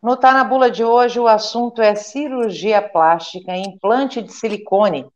No 0.00 0.16
Tá 0.16 0.32
na 0.32 0.44
Bula 0.44 0.70
de 0.70 0.84
hoje, 0.84 1.18
o 1.18 1.26
assunto 1.26 1.82
é 1.82 1.94
cirurgia 1.96 2.80
plástica 2.80 3.56
e 3.56 3.62
implante 3.62 4.22
de 4.22 4.32
silicone, 4.32 5.10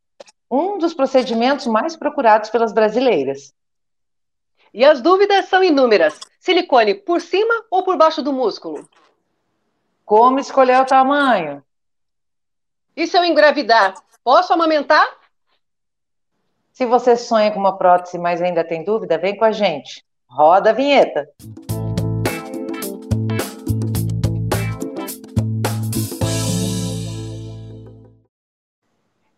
um 0.50 0.76
dos 0.76 0.92
procedimentos 0.92 1.66
mais 1.68 1.96
procurados 1.96 2.50
pelas 2.50 2.72
brasileiras. 2.72 3.54
E 4.74 4.84
as 4.84 5.00
dúvidas 5.00 5.46
são 5.46 5.62
inúmeras: 5.62 6.18
silicone 6.40 6.94
por 6.94 7.20
cima 7.20 7.64
ou 7.70 7.84
por 7.84 7.96
baixo 7.96 8.22
do 8.22 8.32
músculo? 8.32 8.88
Como 10.04 10.40
escolher 10.40 10.80
o 10.80 10.86
tamanho? 10.86 11.62
E 12.96 13.06
se 13.06 13.16
eu 13.16 13.24
engravidar, 13.24 13.94
posso 14.24 14.52
amamentar? 14.52 15.06
Se 16.72 16.86
você 16.86 17.16
sonha 17.16 17.52
com 17.52 17.60
uma 17.60 17.78
prótese, 17.78 18.18
mas 18.18 18.42
ainda 18.42 18.64
tem 18.64 18.82
dúvida, 18.82 19.16
vem 19.16 19.36
com 19.36 19.44
a 19.44 19.52
gente. 19.52 20.04
Roda 20.26 20.70
a 20.70 20.72
vinheta. 20.72 21.28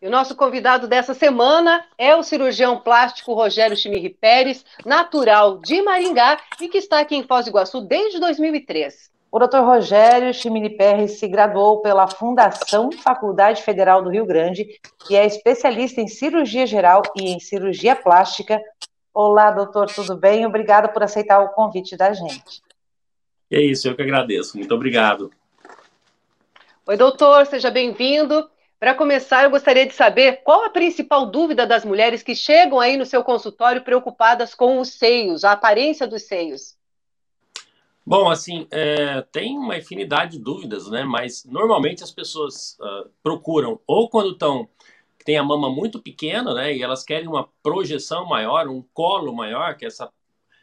E 0.05 0.07
o 0.07 0.11
nosso 0.11 0.37
convidado 0.37 0.87
dessa 0.87 1.15
semana 1.15 1.83
é 1.97 2.15
o 2.15 2.23
cirurgião 2.23 2.79
plástico 2.79 3.33
Rogério 3.33 3.75
Chimirri 3.75 4.11
Pérez, 4.11 4.63
natural 4.85 5.57
de 5.57 5.81
Maringá 5.81 6.39
e 6.61 6.69
que 6.69 6.77
está 6.77 7.01
aqui 7.01 7.17
em 7.17 7.23
Foz 7.23 7.47
do 7.47 7.49
Iguaçu 7.49 7.81
desde 7.81 8.21
2003. 8.21 9.11
O 9.33 9.39
Dr. 9.39 9.61
Rogério 9.61 10.35
Chimini 10.35 10.69
Pérez 10.69 11.13
se 11.13 11.27
graduou 11.27 11.81
pela 11.81 12.07
Fundação 12.07 12.93
Faculdade 12.93 13.63
Federal 13.63 14.03
do 14.03 14.11
Rio 14.11 14.27
Grande 14.27 14.79
e 15.09 15.17
é 15.17 15.25
especialista 15.25 16.03
em 16.03 16.07
cirurgia 16.07 16.67
geral 16.67 17.01
e 17.17 17.31
em 17.31 17.41
cirurgia 17.41 17.97
plástica. 17.97 18.61
Olá, 19.15 19.53
doutor, 19.53 19.87
tudo 19.87 20.15
bem? 20.15 20.45
Obrigado 20.45 20.93
por 20.93 21.03
aceitar 21.03 21.41
o 21.41 21.49
convite 21.55 21.97
da 21.97 22.13
gente. 22.13 22.61
É 23.51 23.59
isso, 23.59 23.89
eu 23.89 23.97
que 23.97 24.03
agradeço. 24.03 24.59
Muito 24.59 24.75
obrigado. 24.75 25.31
Oi, 26.87 26.99
doutor, 26.99 27.47
seja 27.47 27.71
bem-vindo. 27.71 28.51
Para 28.79 28.95
começar, 28.95 29.45
eu 29.45 29.51
gostaria 29.51 29.87
de 29.87 29.95
saber 29.95 30.43
qual 30.43 30.65
a 30.65 30.71
principal 30.71 31.27
dúvida 31.27 31.67
das 31.67 31.85
mulheres 31.85 32.23
que 32.23 32.35
chegam 32.35 32.81
aí 32.81 32.97
no 32.97 33.07
seu 33.07 33.25
consultório 33.25 33.83
preocupadas 33.83 34.55
com 34.55 34.79
os 34.79 34.91
seios, 34.91 35.45
a 35.45 35.53
aparência 35.53 36.07
dos 36.07 36.23
seios. 36.23 36.77
Bom, 38.07 38.31
assim, 38.31 38.67
é, 38.71 39.23
tem 39.33 39.57
uma 39.57 39.79
infinidade 39.79 40.33
de 40.33 40.45
dúvidas, 40.45 40.91
né? 40.91 41.05
Mas 41.05 41.45
normalmente 41.47 42.05
as 42.05 42.11
pessoas 42.11 42.77
uh, 42.79 43.09
procuram 43.23 43.81
ou 43.87 44.11
quando 44.11 44.33
estão 44.33 44.69
tem 45.25 45.39
a 45.39 45.43
mama 45.43 45.71
muito 45.71 46.03
pequena, 46.03 46.53
né? 46.53 46.77
E 46.77 46.83
elas 46.83 47.03
querem 47.03 47.27
uma 47.27 47.49
projeção 47.63 48.27
maior, 48.27 48.69
um 48.69 48.85
colo 48.93 49.35
maior, 49.35 49.75
que 49.75 49.87
é 49.87 49.89
essa 49.89 50.13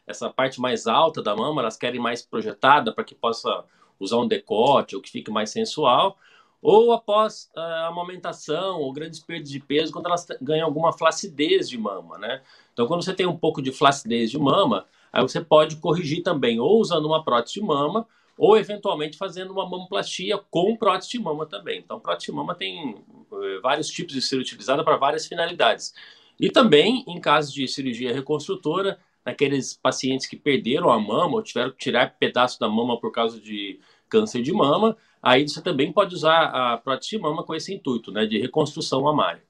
essa 0.06 0.30
parte 0.30 0.59
mais 0.59 0.88
alta 0.88 1.22
da 1.22 1.36
mama, 1.36 1.62
elas 1.62 1.78
querem 1.78 2.00
mais 2.00 2.22
projetada 2.22 2.94
para 2.94 3.03
que 3.03 3.16
possa 3.16 3.64
usar 4.00 4.18
um 4.18 4.28
decote 4.28 4.96
ou 4.96 5.02
que 5.02 5.09
fique 5.09 5.31
mais 5.31 5.50
sensual 5.50 6.18
ou 6.62 6.92
após 6.92 7.50
a 7.56 7.88
amamentação 7.88 8.80
ou 8.80 8.94
grandes 8.94 9.20
perdas 9.20 9.50
de 9.50 9.59
peso, 9.59 9.92
quando 9.92 10.06
elas 10.06 10.28
ganham 10.42 10.68
alguma 10.68 10.94
flacidez 10.94 11.68
de 11.68 11.78
mama, 11.78 12.18
né? 12.18 12.42
Então, 12.72 12.86
quando 12.88 13.03
você 13.03 13.14
tem 13.14 13.26
um 13.26 13.36
pouco 13.36 13.62
de 13.62 13.72
flacidez 13.72 14.30
de 14.30 14.38
mama, 14.38 14.86
aí 15.12 15.22
você 15.22 15.42
pode 15.42 15.78
corrigir 15.78 16.22
também, 16.22 16.59
ou 16.59 16.80
usando 16.80 17.06
uma 17.06 17.23
prótese 17.23 17.56
de 17.56 17.62
mama, 17.62 18.08
ou 18.38 18.58
eventualmente 18.58 19.18
fazendo 19.18 19.52
uma 19.52 19.68
mamoplastia 19.68 20.38
com 20.38 20.76
prótese 20.76 21.12
de 21.12 21.20
mama 21.20 21.45
também. 21.45 21.80
Então, 21.80 22.00
prótese 22.00 22.28
de 22.28 22.31
mama 22.31 22.56
tem 22.56 22.96
eh, 23.34 23.59
vários 23.62 23.88
tipos 23.88 24.14
de 24.14 24.22
ser 24.22 24.38
utilizada 24.38 24.84
para 24.84 24.98
várias 24.98 25.25
finalidades. 25.25 25.94
E 26.40 26.50
também, 26.50 27.03
em 27.08 27.20
caso 27.20 27.53
de 27.53 27.68
cirurgia 27.68 28.14
reconstrutora, 28.14 29.00
naqueles 29.25 29.75
pacientes 29.75 30.25
que 30.25 30.36
perderam 30.36 30.90
a 30.90 31.00
mama 31.00 31.36
ou 31.36 31.44
tiveram 31.44 31.72
que 31.72 31.78
tirar 31.78 32.16
pedaço 32.18 32.59
da 32.59 32.68
mama 32.68 33.00
por 33.00 33.12
causa 33.12 33.40
de 33.40 33.80
câncer 34.09 34.42
de 34.42 34.52
mama, 34.52 34.98
aí 35.22 35.47
você 35.47 35.61
também 35.61 35.91
pode 35.91 36.16
usar 36.16 36.45
a 36.45 36.77
prótese 36.77 37.11
de 37.11 37.19
mama 37.19 37.44
com 37.44 37.53
esse 37.53 37.73
intuito, 37.73 38.11
né, 38.11 38.25
de 38.25 38.39
reconstrução 38.39 39.02
mamária. 39.03 39.44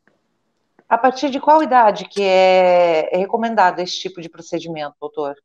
A 0.87 0.97
partir 0.97 1.29
de 1.29 1.39
qual 1.39 1.63
idade 1.63 2.05
que 2.05 2.21
é, 2.21 3.09
é 3.13 3.17
recomendado 3.17 3.79
esse 3.79 3.97
tipo 3.99 4.21
de 4.21 4.27
procedimento, 4.27 4.95
doutor? 4.99 5.35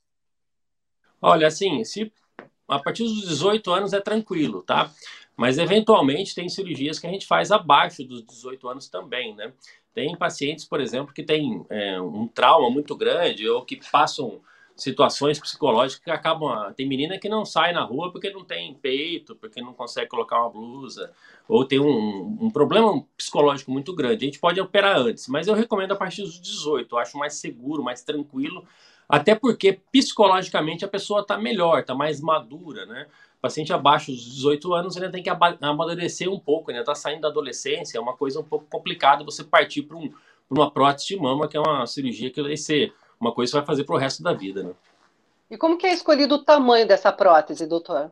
Olha, 1.22 1.46
assim, 1.46 1.84
se 1.84 2.12
a 2.68 2.78
partir 2.80 3.04
dos 3.04 3.28
18 3.28 3.70
anos 3.70 3.92
é 3.92 4.00
tranquilo, 4.00 4.62
tá? 4.62 4.90
Mas 5.36 5.58
eventualmente 5.58 6.34
tem 6.34 6.48
cirurgias 6.48 6.98
que 6.98 7.06
a 7.06 7.10
gente 7.10 7.26
faz 7.26 7.52
abaixo 7.52 8.02
dos 8.02 8.24
18 8.24 8.68
anos 8.68 8.88
também, 8.88 9.34
né? 9.34 9.52
Tem 9.94 10.16
pacientes, 10.16 10.64
por 10.64 10.80
exemplo, 10.80 11.14
que 11.14 11.22
têm 11.22 11.64
é, 11.70 12.00
um 12.00 12.26
trauma 12.26 12.68
muito 12.68 12.96
grande 12.96 13.48
ou 13.48 13.64
que 13.64 13.80
passam 13.90 14.40
situações 14.76 15.40
psicológicas 15.40 16.04
que 16.04 16.10
acabam. 16.10 16.50
Ah, 16.50 16.72
tem 16.76 16.86
menina 16.86 17.18
que 17.18 17.28
não 17.28 17.44
sai 17.44 17.72
na 17.72 17.82
rua 17.82 18.12
porque 18.12 18.30
não 18.30 18.44
tem 18.44 18.74
peito, 18.74 19.34
porque 19.34 19.62
não 19.62 19.72
consegue 19.72 20.08
colocar 20.08 20.40
uma 20.40 20.50
blusa, 20.50 21.10
ou 21.48 21.64
tem 21.64 21.80
um, 21.80 22.36
um 22.40 22.50
problema 22.50 23.02
psicológico 23.16 23.70
muito 23.70 23.94
grande. 23.94 24.24
A 24.24 24.28
gente 24.28 24.38
pode 24.38 24.60
operar 24.60 24.98
antes, 24.98 25.26
mas 25.28 25.48
eu 25.48 25.54
recomendo 25.54 25.92
a 25.92 25.96
partir 25.96 26.22
dos 26.22 26.38
18. 26.38 26.94
Eu 26.94 26.98
acho 26.98 27.16
mais 27.16 27.34
seguro, 27.34 27.82
mais 27.82 28.02
tranquilo, 28.02 28.64
até 29.08 29.34
porque 29.34 29.80
psicologicamente 29.90 30.84
a 30.84 30.88
pessoa 30.88 31.22
está 31.22 31.38
melhor, 31.38 31.80
está 31.80 31.94
mais 31.94 32.20
madura, 32.20 32.84
né? 32.84 33.06
O 33.38 33.40
paciente 33.40 33.72
abaixo 33.72 34.10
dos 34.10 34.24
18 34.24 34.74
anos 34.74 34.96
ainda 34.96 35.10
tem 35.10 35.22
que 35.22 35.30
amadurecer 35.30 36.30
um 36.30 36.38
pouco, 36.38 36.70
ainda 36.70 36.82
está 36.82 36.94
saindo 36.94 37.22
da 37.22 37.28
adolescência, 37.28 37.96
é 37.96 38.00
uma 38.00 38.16
coisa 38.16 38.40
um 38.40 38.44
pouco 38.44 38.66
complicada 38.68 39.24
você 39.24 39.44
partir 39.44 39.82
para 39.82 39.96
um, 39.96 40.12
uma 40.50 40.70
prótese 40.70 41.08
de 41.08 41.16
mama, 41.16 41.48
que 41.48 41.56
é 41.56 41.60
uma 41.60 41.86
cirurgia 41.86 42.30
que 42.30 42.42
vai 42.42 42.56
ser 42.56 42.92
uma 43.20 43.32
coisa 43.32 43.50
que 43.50 43.52
você 43.52 43.58
vai 43.58 43.66
fazer 43.66 43.84
para 43.84 43.94
o 43.94 43.98
resto 43.98 44.22
da 44.22 44.32
vida, 44.32 44.62
né? 44.62 44.72
E 45.50 45.56
como 45.56 45.78
que 45.78 45.86
é 45.86 45.92
escolhido 45.92 46.34
o 46.34 46.44
tamanho 46.44 46.86
dessa 46.86 47.12
prótese, 47.12 47.66
doutor? 47.66 48.10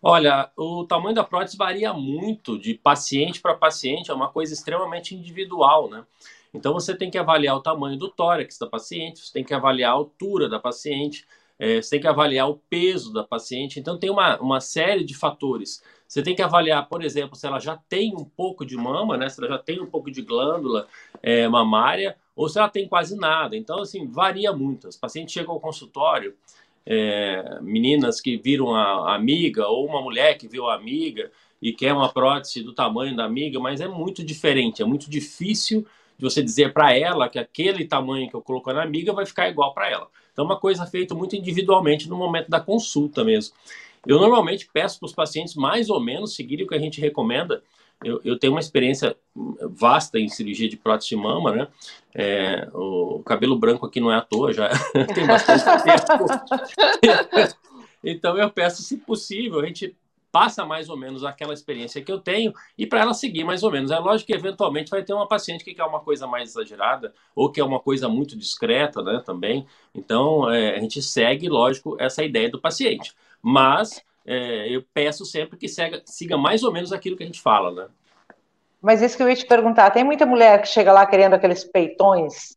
Olha, 0.00 0.50
o 0.56 0.84
tamanho 0.84 1.14
da 1.14 1.24
prótese 1.24 1.56
varia 1.56 1.92
muito 1.92 2.58
de 2.58 2.74
paciente 2.74 3.40
para 3.40 3.54
paciente, 3.54 4.10
é 4.10 4.14
uma 4.14 4.30
coisa 4.30 4.52
extremamente 4.52 5.14
individual, 5.14 5.88
né? 5.88 6.04
Então 6.54 6.72
você 6.72 6.94
tem 6.94 7.10
que 7.10 7.18
avaliar 7.18 7.56
o 7.56 7.62
tamanho 7.62 7.98
do 7.98 8.08
tórax 8.08 8.58
da 8.58 8.66
paciente, 8.66 9.20
você 9.20 9.32
tem 9.32 9.44
que 9.44 9.52
avaliar 9.52 9.90
a 9.90 9.94
altura 9.94 10.48
da 10.48 10.58
paciente, 10.58 11.26
é, 11.58 11.82
você 11.82 11.90
tem 11.90 12.00
que 12.00 12.06
avaliar 12.06 12.48
o 12.48 12.60
peso 12.70 13.12
da 13.12 13.24
paciente. 13.24 13.80
Então 13.80 13.98
tem 13.98 14.08
uma, 14.08 14.38
uma 14.38 14.60
série 14.60 15.04
de 15.04 15.14
fatores. 15.14 15.82
Você 16.06 16.22
tem 16.22 16.34
que 16.34 16.42
avaliar, 16.42 16.88
por 16.88 17.02
exemplo, 17.02 17.36
se 17.36 17.46
ela 17.46 17.58
já 17.58 17.76
tem 17.76 18.14
um 18.14 18.24
pouco 18.24 18.64
de 18.64 18.76
mama, 18.76 19.16
né? 19.16 19.28
Se 19.28 19.40
ela 19.40 19.56
já 19.56 19.58
tem 19.58 19.80
um 19.80 19.86
pouco 19.86 20.10
de 20.10 20.22
glândula 20.22 20.86
é, 21.22 21.46
mamária, 21.48 22.16
ou 22.38 22.48
se 22.48 22.56
ela 22.56 22.68
tem 22.68 22.86
quase 22.86 23.16
nada. 23.16 23.56
Então, 23.56 23.80
assim, 23.80 24.06
varia 24.06 24.52
muito. 24.52 24.86
As 24.86 24.96
pacientes 24.96 25.34
chegam 25.34 25.52
ao 25.52 25.60
consultório, 25.60 26.36
é, 26.86 27.58
meninas 27.60 28.20
que 28.20 28.36
viram 28.36 28.76
a, 28.76 29.16
amiga, 29.16 29.66
ou 29.66 29.84
uma 29.84 30.00
mulher 30.00 30.38
que 30.38 30.46
viu 30.46 30.68
a 30.68 30.74
amiga 30.76 31.32
e 31.60 31.72
quer 31.72 31.92
uma 31.92 32.08
prótese 32.08 32.62
do 32.62 32.72
tamanho 32.72 33.16
da 33.16 33.24
amiga, 33.24 33.58
mas 33.58 33.80
é 33.80 33.88
muito 33.88 34.24
diferente, 34.24 34.80
é 34.80 34.84
muito 34.84 35.10
difícil 35.10 35.84
de 36.16 36.24
você 36.24 36.40
dizer 36.40 36.72
para 36.72 36.96
ela 36.96 37.28
que 37.28 37.40
aquele 37.40 37.84
tamanho 37.84 38.30
que 38.30 38.36
eu 38.36 38.40
coloco 38.40 38.72
na 38.72 38.84
amiga 38.84 39.12
vai 39.12 39.26
ficar 39.26 39.48
igual 39.48 39.74
para 39.74 39.90
ela. 39.90 40.06
Então, 40.32 40.44
é 40.44 40.46
uma 40.48 40.60
coisa 40.60 40.86
feita 40.86 41.16
muito 41.16 41.34
individualmente 41.34 42.08
no 42.08 42.16
momento 42.16 42.48
da 42.48 42.60
consulta 42.60 43.24
mesmo. 43.24 43.52
Eu 44.06 44.20
normalmente 44.20 44.68
peço 44.72 45.00
para 45.00 45.06
os 45.06 45.12
pacientes 45.12 45.56
mais 45.56 45.90
ou 45.90 45.98
menos 45.98 46.36
seguirem 46.36 46.64
o 46.64 46.68
que 46.68 46.76
a 46.76 46.80
gente 46.80 47.00
recomenda, 47.00 47.64
eu, 48.02 48.20
eu, 48.24 48.38
tenho 48.38 48.52
uma 48.52 48.60
experiência 48.60 49.16
vasta 49.70 50.18
em 50.18 50.28
cirurgia 50.28 50.68
de 50.68 50.76
prótese 50.76 51.10
de 51.10 51.16
mama, 51.16 51.52
né? 51.52 51.68
É, 52.14 52.68
o 52.72 53.22
cabelo 53.24 53.58
branco 53.58 53.86
aqui 53.86 54.00
não 54.00 54.12
é 54.12 54.16
à 54.16 54.20
toa, 54.20 54.52
já 54.52 54.68
tem 55.14 55.26
bastante 55.26 55.64
tempo. 55.82 57.56
então 58.02 58.38
eu 58.38 58.50
peço, 58.50 58.82
se 58.82 58.98
possível, 58.98 59.60
a 59.60 59.66
gente 59.66 59.96
passa 60.30 60.64
mais 60.64 60.88
ou 60.88 60.96
menos 60.96 61.24
aquela 61.24 61.54
experiência 61.54 62.02
que 62.02 62.12
eu 62.12 62.18
tenho 62.18 62.52
e 62.76 62.86
para 62.86 63.00
ela 63.00 63.14
seguir 63.14 63.44
mais 63.44 63.62
ou 63.62 63.70
menos. 63.70 63.90
É 63.90 63.98
lógico 63.98 64.28
que 64.28 64.34
eventualmente 64.34 64.90
vai 64.90 65.02
ter 65.02 65.12
uma 65.12 65.26
paciente 65.26 65.64
que 65.64 65.74
quer 65.74 65.84
uma 65.84 66.00
coisa 66.00 66.26
mais 66.26 66.50
exagerada 66.50 67.12
ou 67.34 67.50
que 67.50 67.60
é 67.60 67.64
uma 67.64 67.80
coisa 67.80 68.08
muito 68.08 68.36
discreta, 68.36 69.02
né, 69.02 69.22
também. 69.24 69.66
Então 69.94 70.50
é, 70.50 70.76
a 70.76 70.80
gente 70.80 71.02
segue, 71.02 71.48
lógico, 71.48 71.96
essa 71.98 72.22
ideia 72.22 72.50
do 72.50 72.60
paciente. 72.60 73.12
Mas 73.42 74.04
é, 74.30 74.68
eu 74.68 74.84
peço 74.92 75.24
sempre 75.24 75.56
que 75.56 75.66
siga, 75.66 76.02
siga 76.04 76.36
mais 76.36 76.62
ou 76.62 76.70
menos 76.70 76.92
aquilo 76.92 77.16
que 77.16 77.22
a 77.22 77.26
gente 77.26 77.40
fala, 77.40 77.72
né? 77.72 77.88
Mas 78.80 79.00
isso 79.00 79.16
que 79.16 79.22
eu 79.22 79.28
ia 79.28 79.34
te 79.34 79.46
perguntar, 79.46 79.90
tem 79.90 80.04
muita 80.04 80.26
mulher 80.26 80.60
que 80.60 80.68
chega 80.68 80.92
lá 80.92 81.06
querendo 81.06 81.32
aqueles 81.32 81.64
peitões? 81.64 82.54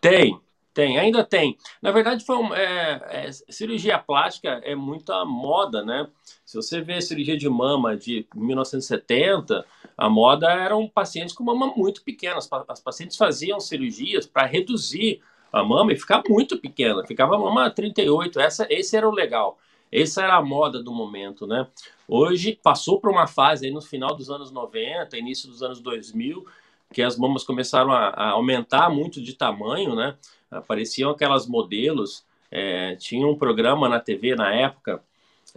Tem, 0.00 0.40
tem, 0.74 0.98
ainda 0.98 1.22
tem. 1.22 1.56
Na 1.80 1.92
verdade, 1.92 2.24
foi 2.24 2.36
um, 2.36 2.52
é, 2.52 3.00
é, 3.10 3.30
cirurgia 3.48 3.96
plástica 3.96 4.60
é 4.64 4.74
muita 4.74 5.24
moda, 5.24 5.84
né? 5.84 6.08
Se 6.44 6.56
você 6.56 6.80
vê 6.80 7.00
cirurgia 7.00 7.36
de 7.36 7.48
mama 7.48 7.96
de 7.96 8.26
1970, 8.34 9.64
a 9.96 10.10
moda 10.10 10.50
eram 10.50 10.88
pacientes 10.88 11.32
com 11.32 11.44
mama 11.44 11.72
muito 11.76 12.02
pequena. 12.02 12.38
As, 12.38 12.48
as 12.68 12.80
pacientes 12.80 13.16
faziam 13.16 13.60
cirurgias 13.60 14.26
para 14.26 14.44
reduzir 14.44 15.22
a 15.52 15.62
mama 15.62 15.92
e 15.92 15.96
ficar 15.96 16.24
muito 16.28 16.58
pequena. 16.58 17.06
Ficava 17.06 17.36
a 17.36 17.38
mama 17.38 17.70
38, 17.70 18.40
essa, 18.40 18.66
esse 18.68 18.96
era 18.96 19.08
o 19.08 19.12
legal. 19.12 19.58
Essa 19.90 20.22
era 20.22 20.36
a 20.36 20.42
moda 20.42 20.82
do 20.82 20.92
momento, 20.92 21.46
né? 21.46 21.66
Hoje 22.08 22.58
passou 22.62 23.00
por 23.00 23.10
uma 23.10 23.26
fase 23.26 23.66
aí 23.66 23.72
no 23.72 23.80
final 23.80 24.14
dos 24.14 24.30
anos 24.30 24.50
90, 24.50 25.16
início 25.16 25.48
dos 25.48 25.62
anos 25.62 25.80
2000, 25.80 26.46
que 26.92 27.02
as 27.02 27.16
mamas 27.16 27.44
começaram 27.44 27.92
a, 27.92 28.08
a 28.08 28.30
aumentar 28.30 28.90
muito 28.90 29.20
de 29.20 29.34
tamanho, 29.34 29.94
né? 29.94 30.14
Apareciam 30.50 31.10
aquelas 31.10 31.46
modelos, 31.46 32.24
é, 32.50 32.94
tinha 32.96 33.26
um 33.26 33.36
programa 33.36 33.88
na 33.88 33.98
TV 33.98 34.34
na 34.34 34.54
época 34.54 35.02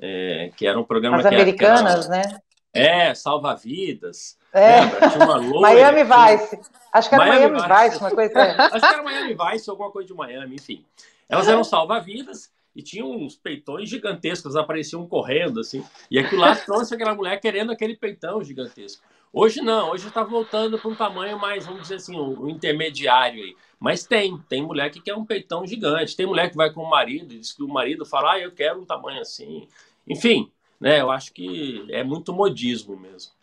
é, 0.01 0.51
que 0.55 0.65
era 0.65 0.79
um 0.79 0.83
programa 0.83 1.17
As 1.17 1.25
americanas, 1.25 2.09
era, 2.09 2.17
né? 2.17 2.39
É, 2.73 3.15
salva-vidas. 3.15 4.37
É. 4.53 4.85
Tinha 5.09 5.25
uma 5.25 5.37
loira, 5.37 5.59
Miami 5.59 6.03
Vice. 6.03 6.49
Tinha... 6.49 6.61
Acho 6.93 7.09
que 7.09 7.15
era 7.15 7.25
Miami, 7.25 7.57
Miami 7.57 7.89
Vice, 7.89 7.99
uma 7.99 8.11
coisa. 8.11 8.39
Acho 8.71 8.87
que 8.87 8.93
era 8.93 9.03
Miami 9.03 9.35
Vice, 9.35 9.69
alguma 9.69 9.91
coisa 9.91 10.07
de 10.07 10.13
Miami, 10.13 10.55
enfim. 10.55 10.85
Elas 11.27 11.47
eram 11.47 11.63
salva-vidas 11.63 12.51
e 12.79 12.81
tinham 12.81 13.11
uns 13.11 13.35
peitões 13.35 13.89
gigantescos, 13.89 14.55
apareciam 14.55 15.05
correndo, 15.05 15.59
assim. 15.59 15.83
E 16.09 16.17
aquilo 16.17 16.41
lá 16.41 16.55
trouxe 16.55 16.95
aquela 16.95 17.13
mulher 17.13 17.39
querendo 17.39 17.71
aquele 17.71 17.95
peitão 17.95 18.41
gigantesco. 18.41 19.03
Hoje 19.33 19.61
não, 19.61 19.91
hoje 19.91 20.07
está 20.07 20.23
voltando 20.23 20.79
para 20.79 20.89
um 20.89 20.95
tamanho 20.95 21.37
mais, 21.37 21.65
vamos 21.65 21.83
dizer 21.83 21.95
assim, 21.95 22.17
um, 22.17 22.49
intermediário 22.49 23.43
aí. 23.43 23.55
Mas 23.79 24.05
tem, 24.05 24.37
tem 24.49 24.63
mulher 24.63 24.89
que 24.89 25.01
quer 25.01 25.13
um 25.13 25.25
peitão 25.25 25.67
gigante, 25.67 26.15
tem 26.15 26.25
mulher 26.25 26.49
que 26.49 26.55
vai 26.55 26.71
com 26.71 26.81
o 26.81 26.89
marido 26.89 27.33
e 27.33 27.39
diz 27.39 27.51
que 27.51 27.61
o 27.61 27.67
marido 27.67 28.05
fala, 28.05 28.33
ah, 28.33 28.39
eu 28.39 28.51
quero 28.51 28.79
um 28.79 28.85
tamanho 28.85 29.21
assim. 29.21 29.67
Enfim, 30.07 30.49
né? 30.79 31.01
Eu 31.01 31.11
acho 31.11 31.33
que 31.33 31.85
é 31.89 32.03
muito 32.03 32.33
modismo 32.33 32.95
mesmo. 32.95 33.33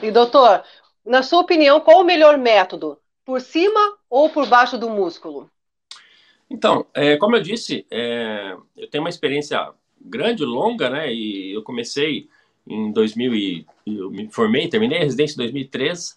E 0.00 0.10
doutor, 0.10 0.62
na 1.04 1.22
sua 1.22 1.40
opinião, 1.40 1.80
qual 1.80 2.00
o 2.00 2.04
melhor 2.04 2.38
método? 2.38 2.98
Por 3.24 3.40
cima 3.40 3.98
ou 4.08 4.30
por 4.30 4.46
baixo 4.46 4.78
do 4.78 4.88
músculo? 4.88 5.50
Então, 6.48 6.86
é, 6.94 7.16
como 7.16 7.36
eu 7.36 7.42
disse, 7.42 7.86
é, 7.90 8.56
eu 8.76 8.88
tenho 8.88 9.02
uma 9.02 9.10
experiência 9.10 9.72
grande, 10.00 10.44
longa, 10.44 10.88
né? 10.88 11.12
E 11.12 11.52
eu 11.52 11.62
comecei 11.62 12.28
em 12.66 12.92
2000 12.92 13.34
e 13.34 13.66
eu 13.86 14.10
me 14.10 14.30
formei, 14.30 14.68
terminei 14.68 14.98
a 14.98 15.04
residência 15.04 15.34
em 15.34 15.38
2003. 15.38 16.16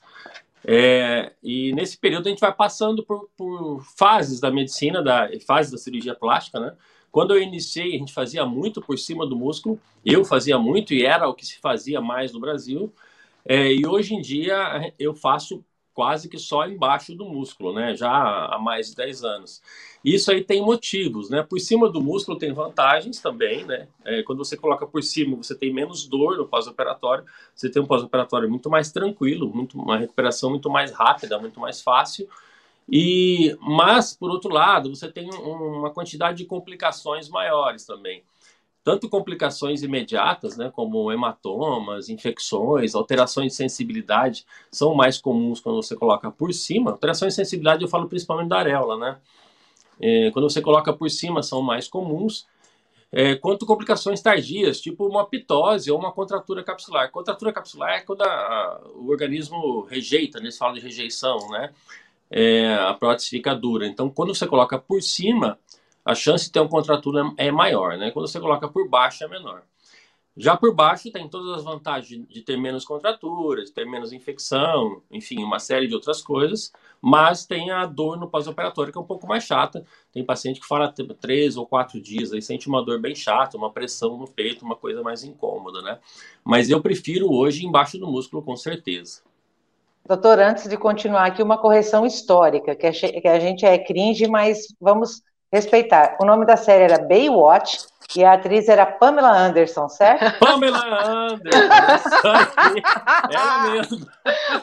É, 0.66 1.32
e 1.42 1.74
nesse 1.74 1.98
período 1.98 2.28
a 2.28 2.30
gente 2.30 2.42
vai 2.42 2.54
passando 2.54 3.04
por, 3.04 3.30
por 3.38 3.84
fases 3.98 4.40
da 4.40 4.52
medicina, 4.52 5.02
da 5.02 5.30
fases 5.48 5.72
da 5.72 5.78
cirurgia 5.78 6.14
plástica, 6.14 6.60
né? 6.60 6.76
Quando 7.12 7.34
eu 7.34 7.42
iniciei, 7.42 7.96
a 7.96 7.98
gente 7.98 8.14
fazia 8.14 8.46
muito 8.46 8.82
por 8.82 8.98
cima 9.00 9.26
do 9.26 9.36
músculo. 9.36 9.80
Eu 10.06 10.24
fazia 10.24 10.60
muito 10.60 10.94
e 10.94 11.06
era 11.06 11.28
o 11.28 11.34
que 11.34 11.46
se 11.46 11.58
fazia 11.60 12.00
mais 12.00 12.32
no 12.32 12.40
Brasil. 12.40 12.94
É, 13.44 13.74
e 13.74 13.86
hoje 13.86 14.14
em 14.14 14.22
dia 14.22 14.94
eu 15.00 15.16
faço 15.16 15.64
quase 16.00 16.30
que 16.30 16.38
só 16.38 16.66
embaixo 16.66 17.14
do 17.14 17.26
músculo, 17.26 17.74
né? 17.74 17.94
Já 17.94 18.10
há 18.10 18.58
mais 18.58 18.92
de 18.92 18.96
10 18.96 19.22
anos. 19.26 19.62
Isso 20.02 20.32
aí 20.32 20.42
tem 20.42 20.62
motivos, 20.62 21.30
né? 21.30 21.44
Por 21.44 21.60
cima 21.60 21.90
do 21.90 22.00
músculo 22.00 22.38
tem 22.38 22.54
vantagens 22.54 23.20
também, 23.20 23.66
né? 23.66 23.90
É, 24.06 24.24
quando 24.24 24.38
você 24.38 24.56
coloca 24.56 24.88
por 24.88 25.04
cima, 25.04 25.36
você 25.36 25.54
tem 25.54 25.74
menos 25.74 26.08
dor 26.08 26.38
no 26.38 26.48
pós-operatório, 26.48 27.26
você 27.54 27.70
tem 27.70 27.82
um 27.82 27.86
pós-operatório 27.86 28.50
muito 28.50 28.70
mais 28.70 28.94
tranquilo, 28.94 29.54
muito, 29.54 29.78
uma 29.78 29.98
recuperação 29.98 30.50
muito 30.50 30.70
mais 30.70 30.94
rápida, 30.94 31.38
muito 31.38 31.60
mais 31.60 31.82
fácil. 31.82 32.30
E, 32.90 33.58
mas, 33.60 34.16
por 34.16 34.32
outro 34.32 34.54
lado, 34.54 34.96
você 34.96 35.12
tem 35.12 35.30
um, 35.30 35.80
uma 35.80 35.90
quantidade 35.90 36.38
de 36.38 36.46
complicações 36.46 37.28
maiores 37.28 37.86
também 37.86 38.24
tanto 38.90 39.08
complicações 39.08 39.84
imediatas, 39.84 40.58
né, 40.58 40.72
como 40.74 41.12
hematomas, 41.12 42.10
infecções, 42.10 42.96
alterações 42.96 43.52
de 43.52 43.54
sensibilidade, 43.54 44.48
são 44.72 44.96
mais 44.96 45.22
comuns 45.22 45.60
quando 45.60 45.76
você 45.76 45.96
coloca 45.96 46.32
por 46.32 46.52
cima. 46.52 46.90
Alterações 46.90 47.34
de 47.34 47.36
sensibilidade 47.36 47.84
eu 47.84 47.88
falo 47.88 48.10
principalmente 48.10 48.50
da 48.50 48.58
areola, 48.58 48.98
né? 48.98 49.18
É, 50.02 50.32
quando 50.32 50.50
você 50.50 50.60
coloca 50.60 50.92
por 50.92 51.08
cima 51.08 51.44
são 51.44 51.62
mais 51.62 51.88
comuns. 51.88 52.48
É, 53.12 53.36
quanto 53.36 53.64
complicações 53.64 54.24
tardias, 54.24 54.82
tipo 54.82 55.06
uma 55.06 55.24
pitose 55.24 55.92
ou 55.92 56.00
uma 56.00 56.12
contratura 56.12 56.64
capsular. 56.64 57.12
Contratura 57.12 57.54
capsular 57.54 57.92
é 57.92 58.02
quando 58.02 58.24
a, 58.24 58.26
a, 58.26 58.82
o 58.96 59.10
organismo 59.10 59.82
rejeita, 59.82 60.40
né? 60.40 60.50
se 60.50 60.58
fala 60.58 60.74
de 60.74 60.80
rejeição, 60.80 61.38
né? 61.52 61.70
É, 62.32 62.74
a 62.74 62.96
prótese 62.96 63.30
fica 63.30 63.54
dura. 63.54 63.86
Então, 63.86 64.10
quando 64.10 64.34
você 64.34 64.48
coloca 64.48 64.80
por 64.80 65.04
cima, 65.04 65.60
a 66.10 66.16
chance 66.16 66.46
de 66.46 66.52
ter 66.52 66.60
uma 66.60 66.68
contratura 66.68 67.32
é 67.38 67.52
maior, 67.52 67.96
né? 67.96 68.10
Quando 68.10 68.28
você 68.28 68.40
coloca 68.40 68.68
por 68.68 68.90
baixo 68.90 69.24
é 69.24 69.28
menor. 69.28 69.62
Já 70.36 70.58
por 70.58 70.74
baixo 70.74 71.12
tem 71.12 71.30
todas 71.30 71.60
as 71.60 71.64
vantagens 71.64 72.28
de 72.28 72.42
ter 72.42 72.58
menos 72.58 72.84
contraturas, 72.84 73.66
de 73.66 73.74
ter 73.74 73.86
menos 73.86 74.12
infecção, 74.12 75.04
enfim, 75.12 75.44
uma 75.44 75.60
série 75.60 75.88
de 75.88 75.94
outras 75.94 76.20
coisas, 76.20 76.74
mas 77.00 77.46
tem 77.46 77.70
a 77.70 77.86
dor 77.86 78.18
no 78.18 78.28
pós-operatório 78.28 78.92
que 78.92 78.98
é 78.98 79.02
um 79.02 79.06
pouco 79.06 79.28
mais 79.28 79.44
chata. 79.44 79.86
Tem 80.12 80.26
paciente 80.26 80.60
que 80.60 80.66
fala 80.66 80.92
três 81.22 81.58
ou 81.58 81.68
quatro 81.68 82.02
dias, 82.02 82.34
aí 82.34 82.42
sente 82.42 82.68
uma 82.68 82.84
dor 82.84 83.00
bem 83.00 83.14
chata, 83.14 83.56
uma 83.56 83.72
pressão 83.72 84.18
no 84.18 84.28
peito, 84.28 84.66
uma 84.66 84.76
coisa 84.76 85.04
mais 85.04 85.24
incômoda, 85.24 85.80
né? 85.84 86.00
Mas 86.44 86.72
eu 86.72 86.82
prefiro 86.82 87.32
hoje 87.32 87.68
embaixo 87.68 88.00
do 88.00 88.08
músculo, 88.08 88.42
com 88.42 88.56
certeza. 88.56 89.22
Doutor, 90.08 90.40
antes 90.40 90.68
de 90.68 90.76
continuar 90.76 91.28
aqui, 91.28 91.44
uma 91.44 91.60
correção 91.60 92.04
histórica, 92.04 92.76
que 92.76 92.88
a 93.28 93.40
gente 93.40 93.64
é 93.64 93.78
cringe, 93.78 94.28
mas 94.28 94.74
vamos 94.82 95.22
respeitar. 95.52 96.18
O 96.20 96.26
nome 96.26 96.46
da 96.46 96.56
série 96.56 96.84
era 96.84 97.00
Baywatch 97.00 97.80
e 98.16 98.24
a 98.24 98.34
atriz 98.34 98.68
era 98.68 98.86
Pamela 98.86 99.32
Anderson, 99.32 99.88
certo? 99.88 100.38
Pamela 100.40 101.06
Anderson, 101.06 101.68
é 103.30 103.72
mesmo. 103.72 104.08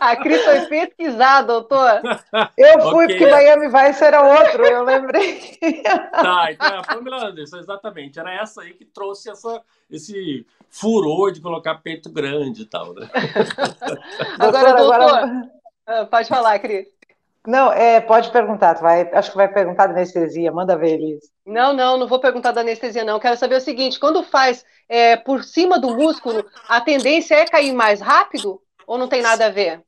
A 0.01 0.17
Cris 0.17 0.43
foi 0.45 0.61
pesquisar, 0.67 1.43
doutor. 1.43 2.03
Eu 2.57 2.81
fui 2.91 3.05
okay. 3.05 3.19
porque 3.19 3.31
Miami 3.31 3.69
Vice 3.69 4.05
era 4.05 4.41
outro, 4.41 4.65
eu 4.65 4.85
lembrei. 4.85 5.57
Tá, 6.17 6.53
então 6.53 6.67
é 6.67 6.79
a 6.79 6.83
Pamela 6.83 7.27
Anderson, 7.29 7.59
exatamente. 7.59 8.19
Era 8.19 8.35
essa 8.35 8.63
aí 8.63 8.73
que 8.73 8.85
trouxe 8.85 9.31
essa, 9.31 9.63
esse 9.91 10.47
furor 10.69 11.31
de 11.31 11.41
colocar 11.41 11.77
peito 11.77 12.11
grande 12.11 12.63
e 12.63 12.67
tal, 12.67 12.95
né? 12.95 13.09
Agora, 14.39 14.73
doutor, 14.75 14.95
agora... 14.95 15.51
Ah, 15.87 16.05
pode 16.05 16.29
falar, 16.29 16.59
Cris. 16.59 16.96
Não, 17.47 17.73
é, 17.73 18.01
pode 18.01 18.31
perguntar, 18.31 18.75
vai, 18.75 19.03
acho 19.13 19.31
que 19.31 19.37
vai 19.37 19.47
perguntar 19.47 19.87
da 19.87 19.93
anestesia, 19.93 20.51
manda 20.51 20.77
ver, 20.77 20.95
Elis. 20.95 21.31
Não, 21.47 21.73
não, 21.73 21.97
não 21.97 22.09
vou 22.09 22.19
perguntar 22.19 22.53
da 22.53 22.61
anestesia, 22.61 23.05
não. 23.05 23.21
Quero 23.21 23.37
saber 23.37 23.57
o 23.57 23.61
seguinte: 23.61 24.01
quando 24.01 24.23
faz 24.23 24.65
é, 24.89 25.17
por 25.17 25.45
cima 25.45 25.79
do 25.79 25.95
músculo, 25.95 26.45
a 26.69 26.81
tendência 26.81 27.37
é 27.37 27.47
cair 27.47 27.73
mais 27.73 28.01
rápido 28.01 28.61
ou 28.87 28.99
não 28.99 29.09
tem 29.09 29.23
nada 29.23 29.47
a 29.47 29.51
ver? 29.51 29.83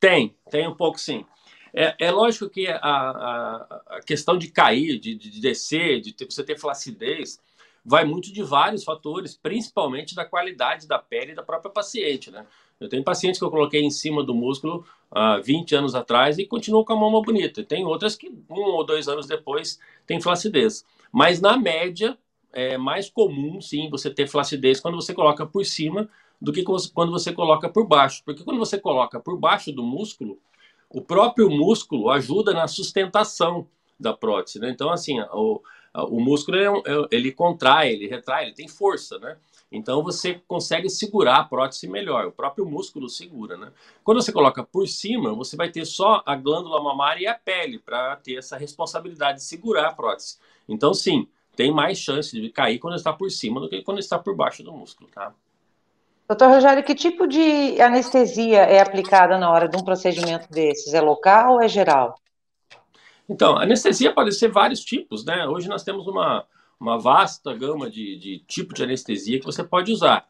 Tem, 0.00 0.36
tem 0.50 0.68
um 0.68 0.74
pouco 0.74 0.98
sim. 0.98 1.24
É, 1.72 1.94
é 1.98 2.10
lógico 2.10 2.48
que 2.48 2.66
a, 2.68 2.78
a, 2.78 3.80
a, 3.90 4.00
questão 4.00 4.38
de 4.38 4.48
cair, 4.50 4.98
de, 4.98 5.14
de 5.14 5.40
descer, 5.40 6.00
de 6.00 6.12
ter, 6.12 6.24
você 6.24 6.42
ter 6.42 6.58
flacidez, 6.58 7.38
vai 7.84 8.04
muito 8.04 8.32
de 8.32 8.42
vários 8.42 8.82
fatores, 8.82 9.36
principalmente 9.36 10.14
da 10.14 10.24
qualidade 10.24 10.88
da 10.88 10.98
pele 10.98 11.34
da 11.34 11.42
própria 11.42 11.70
paciente, 11.70 12.30
né? 12.30 12.46
Eu 12.78 12.88
tenho 12.88 13.02
pacientes 13.02 13.38
que 13.38 13.44
eu 13.44 13.50
coloquei 13.50 13.82
em 13.82 13.90
cima 13.90 14.22
do 14.22 14.34
músculo 14.34 14.84
há 15.10 15.38
20 15.38 15.74
anos 15.74 15.94
atrás 15.94 16.38
e 16.38 16.44
continuam 16.44 16.84
com 16.84 16.92
a 16.92 16.96
mama 16.96 17.22
bonita. 17.22 17.64
Tem 17.64 17.84
outras 17.84 18.14
que 18.14 18.28
um 18.50 18.60
ou 18.60 18.84
dois 18.84 19.08
anos 19.08 19.26
depois 19.26 19.78
tem 20.06 20.20
flacidez. 20.20 20.84
Mas 21.10 21.40
na 21.40 21.56
média 21.56 22.18
é 22.52 22.76
mais 22.76 23.08
comum, 23.08 23.60
sim, 23.60 23.88
você 23.88 24.10
ter 24.10 24.26
flacidez 24.26 24.78
quando 24.80 24.96
você 24.96 25.14
coloca 25.14 25.46
por 25.46 25.64
cima 25.64 26.08
do 26.40 26.52
que 26.52 26.62
quando 26.62 27.10
você 27.10 27.32
coloca 27.32 27.68
por 27.68 27.86
baixo. 27.86 28.22
Porque 28.24 28.44
quando 28.44 28.58
você 28.58 28.78
coloca 28.78 29.18
por 29.18 29.38
baixo 29.38 29.72
do 29.72 29.82
músculo, 29.82 30.38
o 30.90 31.00
próprio 31.00 31.50
músculo 31.50 32.10
ajuda 32.10 32.52
na 32.52 32.68
sustentação 32.68 33.66
da 33.98 34.12
prótese. 34.12 34.58
Né? 34.58 34.70
Então, 34.70 34.90
assim, 34.90 35.18
o, 35.32 35.62
o 35.94 36.20
músculo 36.20 36.58
é 36.58 36.66
é 36.66 37.06
ele 37.10 37.32
contrai, 37.32 37.92
ele 37.92 38.06
retrai, 38.06 38.46
ele 38.46 38.54
tem 38.54 38.68
força, 38.68 39.18
né? 39.18 39.36
Então 39.70 40.02
você 40.02 40.40
consegue 40.46 40.88
segurar 40.88 41.38
a 41.38 41.44
prótese 41.44 41.88
melhor, 41.88 42.26
o 42.26 42.32
próprio 42.32 42.64
músculo 42.64 43.08
segura, 43.08 43.56
né? 43.56 43.72
Quando 44.04 44.22
você 44.22 44.32
coloca 44.32 44.62
por 44.62 44.86
cima, 44.86 45.34
você 45.34 45.56
vai 45.56 45.70
ter 45.70 45.84
só 45.84 46.22
a 46.24 46.36
glândula 46.36 46.82
mamária 46.82 47.24
e 47.24 47.26
a 47.26 47.34
pele 47.34 47.78
para 47.78 48.16
ter 48.16 48.36
essa 48.36 48.56
responsabilidade 48.56 49.38
de 49.38 49.44
segurar 49.44 49.88
a 49.88 49.92
prótese. 49.92 50.38
Então, 50.68 50.94
sim, 50.94 51.28
tem 51.56 51.72
mais 51.72 51.98
chance 51.98 52.40
de 52.40 52.48
cair 52.50 52.78
quando 52.78 52.94
está 52.94 53.12
por 53.12 53.30
cima 53.30 53.60
do 53.60 53.68
que 53.68 53.82
quando 53.82 53.98
está 53.98 54.18
por 54.18 54.36
baixo 54.36 54.62
do 54.62 54.72
músculo, 54.72 55.10
tá? 55.10 55.34
Doutor 56.28 56.48
Rogério, 56.48 56.82
que 56.82 56.94
tipo 56.94 57.26
de 57.26 57.80
anestesia 57.80 58.58
é 58.58 58.80
aplicada 58.80 59.38
na 59.38 59.50
hora 59.50 59.68
de 59.68 59.76
um 59.76 59.84
procedimento 59.84 60.50
desses? 60.50 60.92
É 60.92 61.00
local 61.00 61.54
ou 61.54 61.62
é 61.62 61.68
geral? 61.68 62.18
Então, 63.28 63.56
anestesia 63.56 64.12
pode 64.12 64.32
ser 64.32 64.48
vários 64.48 64.80
tipos, 64.80 65.24
né? 65.24 65.46
Hoje 65.46 65.68
nós 65.68 65.82
temos 65.82 66.06
uma, 66.06 66.44
uma 66.78 66.98
vasta 66.98 67.54
gama 67.54 67.90
de, 67.90 68.16
de 68.16 68.38
tipo 68.46 68.74
de 68.74 68.82
anestesia 68.82 69.38
que 69.38 69.46
você 69.46 69.64
pode 69.64 69.90
usar. 69.92 70.28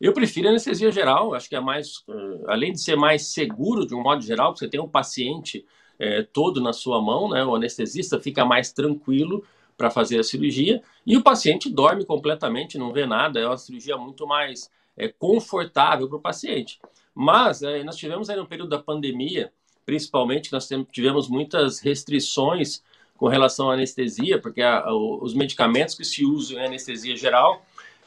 Eu 0.00 0.12
prefiro 0.12 0.48
anestesia 0.48 0.90
geral, 0.90 1.34
acho 1.34 1.48
que 1.48 1.56
é 1.56 1.60
mais, 1.60 1.98
uh, 2.08 2.44
além 2.48 2.72
de 2.72 2.80
ser 2.80 2.96
mais 2.96 3.26
seguro 3.28 3.86
de 3.86 3.94
um 3.94 4.02
modo 4.02 4.22
geral, 4.22 4.54
você 4.54 4.68
tem 4.68 4.80
o 4.80 4.84
um 4.84 4.88
paciente 4.88 5.64
é, 5.98 6.22
todo 6.22 6.60
na 6.60 6.72
sua 6.72 7.00
mão, 7.00 7.28
né? 7.28 7.44
O 7.44 7.54
anestesista 7.54 8.20
fica 8.20 8.44
mais 8.44 8.72
tranquilo 8.72 9.44
para 9.76 9.90
fazer 9.90 10.18
a 10.18 10.24
cirurgia 10.24 10.82
e 11.06 11.16
o 11.16 11.22
paciente 11.22 11.70
dorme 11.70 12.04
completamente, 12.04 12.76
não 12.76 12.92
vê 12.92 13.06
nada, 13.06 13.40
é 13.40 13.46
uma 13.46 13.56
cirurgia 13.56 13.96
muito 13.96 14.26
mais 14.26 14.70
é, 14.96 15.08
confortável 15.08 16.08
para 16.08 16.18
o 16.18 16.20
paciente. 16.20 16.80
Mas 17.14 17.60
nós 17.84 17.96
tivemos 17.96 18.28
aí 18.28 18.36
no 18.36 18.46
período 18.46 18.70
da 18.70 18.78
pandemia, 18.78 19.52
principalmente, 19.86 20.52
nós 20.52 20.68
tivemos 20.90 21.28
muitas 21.28 21.78
restrições 21.78 22.82
com 23.16 23.28
relação 23.28 23.70
à 23.70 23.74
anestesia, 23.74 24.40
porque 24.40 24.60
a, 24.60 24.80
a, 24.80 24.94
os 24.94 25.34
medicamentos 25.34 25.94
que 25.94 26.04
se 26.04 26.24
usam 26.24 26.58
em 26.58 26.66
anestesia 26.66 27.16
geral 27.16 27.64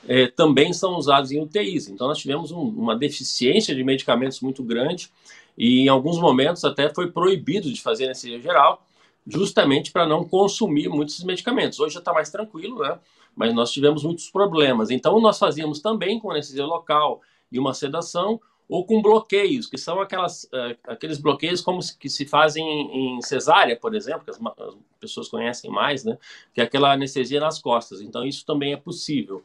é, 0.07 0.27
também 0.27 0.73
são 0.73 0.95
usados 0.95 1.31
em 1.31 1.41
UTIs. 1.41 1.87
Então, 1.87 2.07
nós 2.07 2.17
tivemos 2.17 2.51
um, 2.51 2.61
uma 2.61 2.95
deficiência 2.95 3.73
de 3.73 3.83
medicamentos 3.83 4.41
muito 4.41 4.63
grande 4.63 5.09
e, 5.57 5.81
em 5.81 5.87
alguns 5.87 6.19
momentos, 6.19 6.63
até 6.63 6.93
foi 6.93 7.11
proibido 7.11 7.71
de 7.71 7.81
fazer 7.81 8.05
anestesia 8.05 8.39
geral, 8.39 8.85
justamente 9.25 9.91
para 9.91 10.05
não 10.05 10.23
consumir 10.23 10.87
muitos 10.89 11.23
medicamentos. 11.23 11.79
Hoje 11.79 11.95
já 11.95 11.99
está 11.99 12.13
mais 12.13 12.29
tranquilo, 12.29 12.79
né? 12.79 12.99
mas 13.35 13.53
nós 13.53 13.71
tivemos 13.71 14.03
muitos 14.03 14.29
problemas. 14.29 14.89
Então, 14.89 15.19
nós 15.19 15.37
fazíamos 15.37 15.79
também 15.79 16.19
com 16.19 16.31
anestesia 16.31 16.65
local 16.65 17.21
e 17.51 17.59
uma 17.59 17.73
sedação, 17.73 18.39
ou 18.69 18.85
com 18.85 19.01
bloqueios, 19.01 19.67
que 19.67 19.77
são 19.77 20.01
aquelas, 20.01 20.43
uh, 20.45 20.77
aqueles 20.87 21.17
bloqueios 21.17 21.61
como 21.61 21.81
se, 21.81 21.97
que 21.97 22.09
se 22.09 22.25
fazem 22.25 22.65
em, 22.65 23.17
em 23.17 23.21
cesárea, 23.21 23.77
por 23.77 23.95
exemplo, 23.95 24.25
que 24.25 24.31
as, 24.31 24.37
as, 24.37 24.75
pessoas 24.99 25.29
conhecem 25.29 25.71
mais, 25.71 26.03
né? 26.03 26.17
Que 26.53 26.59
é 26.59 26.63
aquela 26.63 26.91
anestesia 26.91 27.39
nas 27.39 27.59
costas. 27.59 28.01
Então, 28.01 28.25
isso 28.25 28.45
também 28.45 28.73
é 28.73 28.77
possível. 28.77 29.43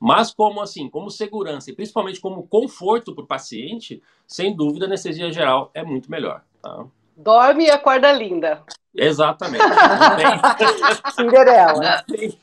Mas 0.00 0.32
como 0.32 0.60
assim, 0.60 0.88
como 0.88 1.10
segurança 1.10 1.70
e 1.70 1.74
principalmente 1.74 2.20
como 2.20 2.46
conforto 2.46 3.14
para 3.14 3.24
o 3.24 3.26
paciente, 3.26 4.02
sem 4.26 4.54
dúvida 4.54 4.86
a 4.86 4.88
anestesia 4.88 5.30
geral 5.30 5.70
é 5.72 5.84
muito 5.84 6.10
melhor. 6.10 6.42
Tá? 6.60 6.84
Dorme 7.16 7.66
e 7.66 7.70
acorda 7.70 8.12
linda. 8.12 8.62
Exatamente. 8.94 9.64
Não 9.64 10.16
tem... 10.16 11.12
Cinderela. 11.14 12.02
Não 12.06 12.16
tem, 12.16 12.38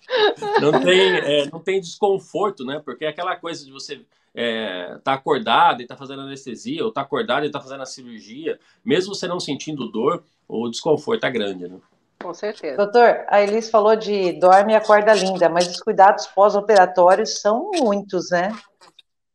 não 0.61 0.81
tem, 0.81 1.17
é, 1.17 1.49
não 1.51 1.59
tem 1.59 1.81
desconforto, 1.81 2.63
né? 2.63 2.81
Porque 2.83 3.05
é 3.05 3.09
aquela 3.09 3.35
coisa 3.35 3.65
de 3.65 3.71
você 3.71 4.01
é, 4.33 4.97
tá 5.03 5.13
acordado 5.13 5.81
e 5.81 5.87
tá 5.87 5.95
fazendo 5.95 6.21
anestesia, 6.21 6.83
ou 6.83 6.91
tá 6.91 7.01
acordado 7.01 7.45
e 7.45 7.51
tá 7.51 7.59
fazendo 7.59 7.81
a 7.81 7.85
cirurgia, 7.85 8.59
mesmo 8.83 9.13
você 9.13 9.27
não 9.27 9.39
sentindo 9.39 9.91
dor, 9.91 10.23
o 10.47 10.69
desconforto 10.69 11.25
é 11.25 11.31
grande, 11.31 11.67
né? 11.67 11.79
Com 12.21 12.33
certeza. 12.33 12.77
Doutor, 12.77 13.25
a 13.27 13.41
Elis 13.41 13.69
falou 13.69 13.95
de 13.95 14.33
dorme 14.33 14.73
e 14.73 14.75
acorda 14.75 15.13
linda, 15.13 15.49
mas 15.49 15.67
os 15.67 15.81
cuidados 15.81 16.27
pós-operatórios 16.27 17.39
são 17.41 17.71
muitos, 17.73 18.29
né? 18.29 18.55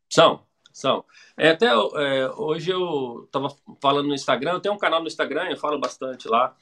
São, 0.08 0.40
são. 0.72 1.04
É, 1.36 1.50
até 1.50 1.66
é, 1.66 2.30
hoje 2.36 2.70
eu 2.70 3.24
estava 3.26 3.48
falando 3.80 4.06
no 4.06 4.14
Instagram, 4.14 4.52
eu 4.52 4.60
tenho 4.60 4.74
um 4.74 4.78
canal 4.78 5.00
no 5.00 5.08
Instagram, 5.08 5.48
eu 5.50 5.56
falo 5.56 5.80
bastante 5.80 6.28
lá. 6.28 6.54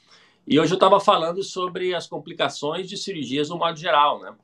E 0.47 0.59
hoje 0.59 0.73
eu 0.73 0.77
estava 0.77 0.99
falando 0.99 1.43
sobre 1.43 1.95
as 1.95 2.07
complicações 2.07 2.89
de 2.89 2.97
cirurgias 2.97 3.49
no 3.49 3.59
modo 3.59 3.79
geral, 3.79 4.21
né? 4.21 4.35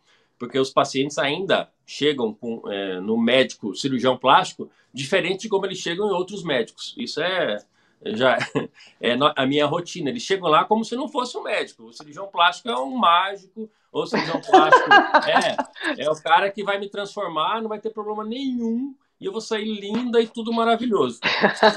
Porque 0.41 0.59
os 0.59 0.71
pacientes 0.71 1.19
ainda 1.19 1.71
chegam 1.85 2.33
com, 2.33 2.63
é, 2.67 2.99
no 2.99 3.17
médico 3.19 3.75
cirurgião 3.77 4.17
plástico 4.17 4.71
diferente 4.93 5.43
de 5.43 5.49
como 5.51 5.67
eles 5.67 5.79
chegam 5.79 6.09
em 6.09 6.13
outros 6.13 6.43
médicos. 6.43 6.95
Isso 6.97 7.21
é 7.21 7.59
já 8.07 8.39
é 8.99 9.13
a 9.37 9.47
minha 9.47 9.67
rotina. 9.67 10.09
Eles 10.09 10.23
chegam 10.23 10.49
lá 10.49 10.65
como 10.65 10.83
se 10.83 10.97
não 10.97 11.09
fosse 11.09 11.37
um 11.37 11.43
médico. 11.43 11.85
O 11.85 11.93
cirurgião 11.93 12.27
plástico 12.27 12.71
é 12.71 12.77
um 12.79 12.97
mágico, 12.97 13.71
ou 13.93 14.03
o 14.05 14.07
cirurgião 14.07 14.41
plástico 14.41 14.89
é, 15.29 16.05
é 16.05 16.11
o 16.11 16.23
cara 16.23 16.51
que 16.51 16.65
vai 16.65 16.79
me 16.79 16.89
transformar, 16.89 17.61
não 17.61 17.69
vai 17.69 17.79
ter 17.79 17.91
problema 17.91 18.25
nenhum 18.25 18.95
e 19.21 19.27
eu 19.27 19.33
vou 19.33 19.41
sair 19.41 19.65
linda 19.79 20.21
e 20.21 20.27
tudo 20.27 20.53
maravilhoso. 20.53 21.21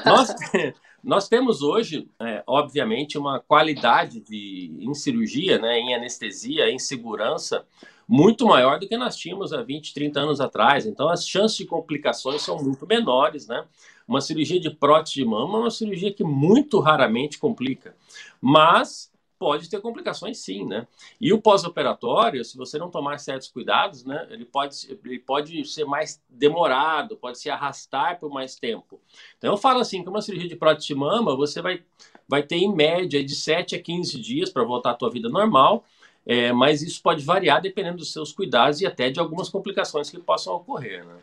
nós, 0.05 0.33
nós 1.03 1.27
temos 1.27 1.62
hoje, 1.62 2.07
é, 2.19 2.43
obviamente, 2.47 3.17
uma 3.17 3.39
qualidade 3.39 4.21
de, 4.21 4.73
em 4.79 4.93
cirurgia, 4.93 5.59
né, 5.59 5.77
em 5.77 5.93
anestesia, 5.93 6.69
em 6.69 6.79
segurança, 6.79 7.65
muito 8.07 8.45
maior 8.45 8.79
do 8.79 8.88
que 8.88 8.97
nós 8.97 9.15
tínhamos 9.15 9.53
há 9.53 9.62
20, 9.62 9.93
30 9.93 10.19
anos 10.19 10.41
atrás. 10.41 10.85
Então, 10.85 11.09
as 11.09 11.27
chances 11.27 11.57
de 11.57 11.65
complicações 11.65 12.41
são 12.41 12.62
muito 12.62 12.85
menores, 12.85 13.47
né? 13.47 13.65
Uma 14.07 14.19
cirurgia 14.19 14.59
de 14.59 14.69
prótese 14.69 15.15
de 15.15 15.25
mama 15.25 15.57
é 15.57 15.62
uma 15.62 15.71
cirurgia 15.71 16.13
que 16.13 16.23
muito 16.23 16.79
raramente 16.79 17.39
complica. 17.39 17.95
Mas 18.41 19.12
pode 19.43 19.69
ter 19.69 19.81
complicações 19.81 20.38
sim, 20.38 20.65
né? 20.65 20.88
E 21.19 21.33
o 21.33 21.41
pós-operatório, 21.41 22.45
se 22.45 22.57
você 22.57 22.77
não 22.77 22.89
tomar 22.89 23.19
certos 23.19 23.50
cuidados, 23.50 24.05
né, 24.05 24.25
ele 24.29 24.45
pode, 24.45 24.97
ele 25.03 25.19
pode 25.19 25.65
ser 25.65 25.83
mais 25.83 26.21
demorado, 26.29 27.17
pode 27.17 27.38
se 27.38 27.50
arrastar 27.50 28.21
por 28.21 28.31
mais 28.31 28.55
tempo. 28.55 29.01
Então 29.38 29.51
eu 29.51 29.57
falo 29.57 29.81
assim, 29.81 30.01
que 30.01 30.07
uma 30.07 30.21
cirurgia 30.21 30.47
de 30.47 30.55
prótese 30.55 30.88
de 30.88 30.95
mama, 30.95 31.35
você 31.35 31.62
vai, 31.62 31.83
vai 32.25 32.41
ter 32.41 32.55
em 32.55 32.73
média 32.73 33.21
de 33.21 33.35
7 33.35 33.75
a 33.75 33.81
15 33.81 34.17
dias 34.21 34.50
para 34.50 34.63
voltar 34.63 34.91
à 34.91 34.95
tua 34.95 35.09
vida 35.09 35.27
normal, 35.27 35.83
é, 36.25 36.53
mas 36.53 36.81
isso 36.81 37.03
pode 37.03 37.21
variar 37.25 37.62
dependendo 37.62 37.97
dos 37.97 38.13
seus 38.13 38.31
cuidados 38.31 38.79
e 38.79 38.85
até 38.85 39.09
de 39.09 39.19
algumas 39.19 39.50
complicações 39.50 40.09
que 40.09 40.17
possam 40.19 40.55
ocorrer, 40.55 41.05
né? 41.05 41.17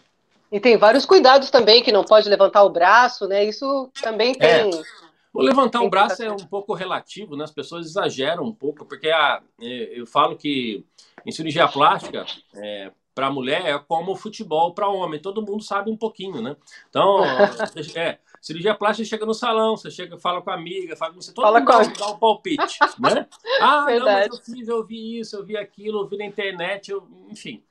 E 0.53 0.61
tem 0.61 0.77
vários 0.77 1.07
cuidados 1.07 1.49
também, 1.49 1.83
que 1.83 1.93
não 1.93 2.05
pode 2.05 2.29
levantar 2.29 2.65
o 2.65 2.71
braço, 2.71 3.27
né? 3.27 3.45
Isso 3.45 3.89
também 4.03 4.33
é. 4.39 4.65
tem... 4.65 4.79
É. 4.79 5.10
O 5.33 5.43
levantar 5.43 5.83
o 5.83 5.91
braço 5.91 6.23
é 6.23 6.31
um 6.31 6.37
pouco 6.39 6.75
relativo, 6.75 7.37
né? 7.37 7.45
As 7.45 7.53
pessoas 7.53 7.87
exageram 7.87 8.45
um 8.45 8.53
pouco, 8.53 8.85
porque 8.85 9.09
a, 9.11 9.43
é, 9.61 10.01
eu 10.01 10.07
falo 10.07 10.37
que 10.37 10.85
em 11.25 11.31
cirurgia 11.31 11.69
plástica, 11.69 12.27
é, 12.55 12.91
para 13.15 13.27
a 13.27 13.33
mulher 13.33 13.67
é 13.67 13.79
como 13.79 14.17
futebol 14.17 14.73
para 14.73 14.89
homem. 14.89 15.21
Todo 15.21 15.43
mundo 15.43 15.63
sabe 15.63 15.91
um 15.91 15.97
pouquinho, 15.97 16.41
né? 16.41 16.57
Então, 16.89 17.21
é, 17.95 18.19
cirurgia 18.41 18.75
plástica 18.75 19.09
chega 19.09 19.27
no 19.27 19.35
salão, 19.35 19.77
você 19.77 19.91
chega, 19.91 20.19
fala 20.19 20.41
com 20.41 20.51
a 20.51 20.55
amiga, 20.55 20.97
fala 20.97 21.13
com 21.13 21.21
você, 21.21 21.33
todo 21.33 21.45
fala 21.45 21.61
mundo 21.61 21.93
com... 21.93 21.99
dá 21.99 22.11
um 22.11 22.19
palpite, 22.19 22.79
né? 22.99 23.27
Ah, 23.61 23.85
Verdade. 23.85 23.99
não, 23.99 24.07
mas 24.07 24.49
eu 24.49 24.55
fiz, 24.55 24.69
eu 24.69 24.87
vi 24.87 25.21
isso, 25.21 25.37
eu 25.37 25.45
vi 25.45 25.57
aquilo, 25.57 26.01
eu 26.01 26.09
vi 26.09 26.17
na 26.17 26.25
internet, 26.25 26.91
eu, 26.91 27.07
enfim. 27.29 27.63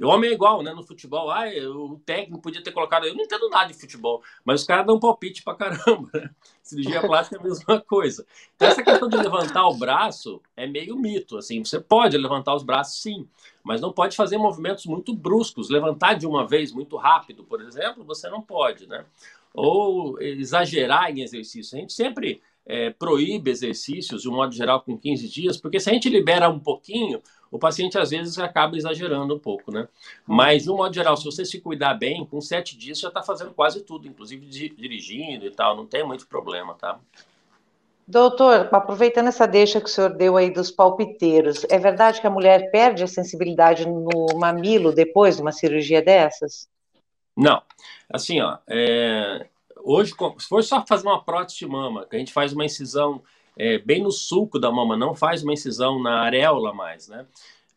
E 0.00 0.04
homem 0.04 0.30
é 0.30 0.32
igual, 0.32 0.62
né? 0.62 0.72
No 0.72 0.82
futebol, 0.82 1.30
ah, 1.30 1.44
o 1.74 2.00
técnico 2.06 2.40
podia 2.40 2.62
ter 2.62 2.72
colocado. 2.72 3.04
Eu 3.04 3.14
não 3.14 3.22
entendo 3.22 3.50
nada 3.50 3.70
de 3.70 3.78
futebol, 3.78 4.22
mas 4.42 4.62
os 4.62 4.66
caras 4.66 4.86
dão 4.86 4.98
palpite 4.98 5.42
pra 5.42 5.54
caramba. 5.54 6.08
Né? 6.14 6.30
Cirurgia 6.62 7.02
plástica 7.02 7.36
é 7.36 7.38
a 7.38 7.42
mesma 7.42 7.80
coisa. 7.82 8.26
Então, 8.56 8.66
essa 8.66 8.82
questão 8.82 9.10
de 9.10 9.18
levantar 9.18 9.68
o 9.68 9.74
braço 9.74 10.40
é 10.56 10.66
meio 10.66 10.96
mito. 10.96 11.36
Assim, 11.36 11.62
você 11.62 11.78
pode 11.78 12.16
levantar 12.16 12.54
os 12.54 12.62
braços, 12.62 13.02
sim, 13.02 13.28
mas 13.62 13.82
não 13.82 13.92
pode 13.92 14.16
fazer 14.16 14.38
movimentos 14.38 14.86
muito 14.86 15.12
bruscos. 15.12 15.68
Levantar 15.68 16.14
de 16.14 16.26
uma 16.26 16.46
vez 16.46 16.72
muito 16.72 16.96
rápido, 16.96 17.44
por 17.44 17.60
exemplo, 17.60 18.02
você 18.02 18.30
não 18.30 18.40
pode, 18.40 18.86
né? 18.86 19.04
Ou 19.52 20.18
exagerar 20.22 21.10
em 21.10 21.20
exercício. 21.20 21.76
A 21.76 21.80
gente 21.80 21.92
sempre 21.92 22.40
é, 22.64 22.88
proíbe 22.88 23.50
exercícios, 23.50 24.22
de 24.22 24.30
um 24.30 24.34
modo 24.36 24.54
geral, 24.54 24.80
com 24.80 24.96
15 24.96 25.28
dias, 25.28 25.56
porque 25.58 25.78
se 25.78 25.90
a 25.90 25.92
gente 25.92 26.08
libera 26.08 26.48
um 26.48 26.58
pouquinho, 26.58 27.20
o 27.50 27.58
paciente 27.58 27.98
às 27.98 28.10
vezes 28.10 28.38
acaba 28.38 28.76
exagerando 28.76 29.34
um 29.34 29.38
pouco, 29.38 29.72
né? 29.72 29.88
Mas, 30.26 30.64
de 30.64 30.70
um 30.70 30.76
modo 30.76 30.94
geral, 30.94 31.16
se 31.16 31.24
você 31.24 31.44
se 31.44 31.60
cuidar 31.60 31.94
bem, 31.94 32.24
com 32.24 32.40
sete 32.40 32.76
dias 32.76 33.00
já 33.00 33.08
está 33.08 33.22
fazendo 33.22 33.52
quase 33.52 33.82
tudo, 33.82 34.06
inclusive 34.06 34.46
dirigindo 34.46 35.44
e 35.44 35.50
tal, 35.50 35.76
não 35.76 35.86
tem 35.86 36.06
muito 36.06 36.26
problema, 36.26 36.74
tá? 36.74 36.98
Doutor, 38.06 38.68
aproveitando 38.72 39.28
essa 39.28 39.46
deixa 39.46 39.80
que 39.80 39.86
o 39.86 39.88
senhor 39.88 40.10
deu 40.10 40.36
aí 40.36 40.52
dos 40.52 40.70
palpiteiros, 40.70 41.64
é 41.70 41.78
verdade 41.78 42.20
que 42.20 42.26
a 42.26 42.30
mulher 42.30 42.70
perde 42.70 43.04
a 43.04 43.06
sensibilidade 43.06 43.86
no 43.86 44.26
mamilo 44.36 44.92
depois 44.92 45.36
de 45.36 45.42
uma 45.42 45.52
cirurgia 45.52 46.02
dessas? 46.02 46.68
Não. 47.36 47.62
Assim, 48.12 48.40
ó, 48.40 48.58
é... 48.68 49.46
hoje, 49.84 50.12
se 50.38 50.48
for 50.48 50.62
só 50.64 50.84
fazer 50.86 51.06
uma 51.06 51.22
prótese 51.22 51.58
de 51.58 51.66
mama, 51.66 52.04
que 52.04 52.16
a 52.16 52.18
gente 52.18 52.32
faz 52.32 52.52
uma 52.52 52.64
incisão 52.64 53.22
é, 53.56 53.78
bem 53.78 54.02
no 54.02 54.10
sulco 54.10 54.58
da 54.58 54.70
mama, 54.70 54.96
não 54.96 55.14
faz 55.14 55.42
uma 55.42 55.52
incisão 55.52 56.02
na 56.02 56.20
areola 56.20 56.72
mais, 56.72 57.08
né? 57.08 57.26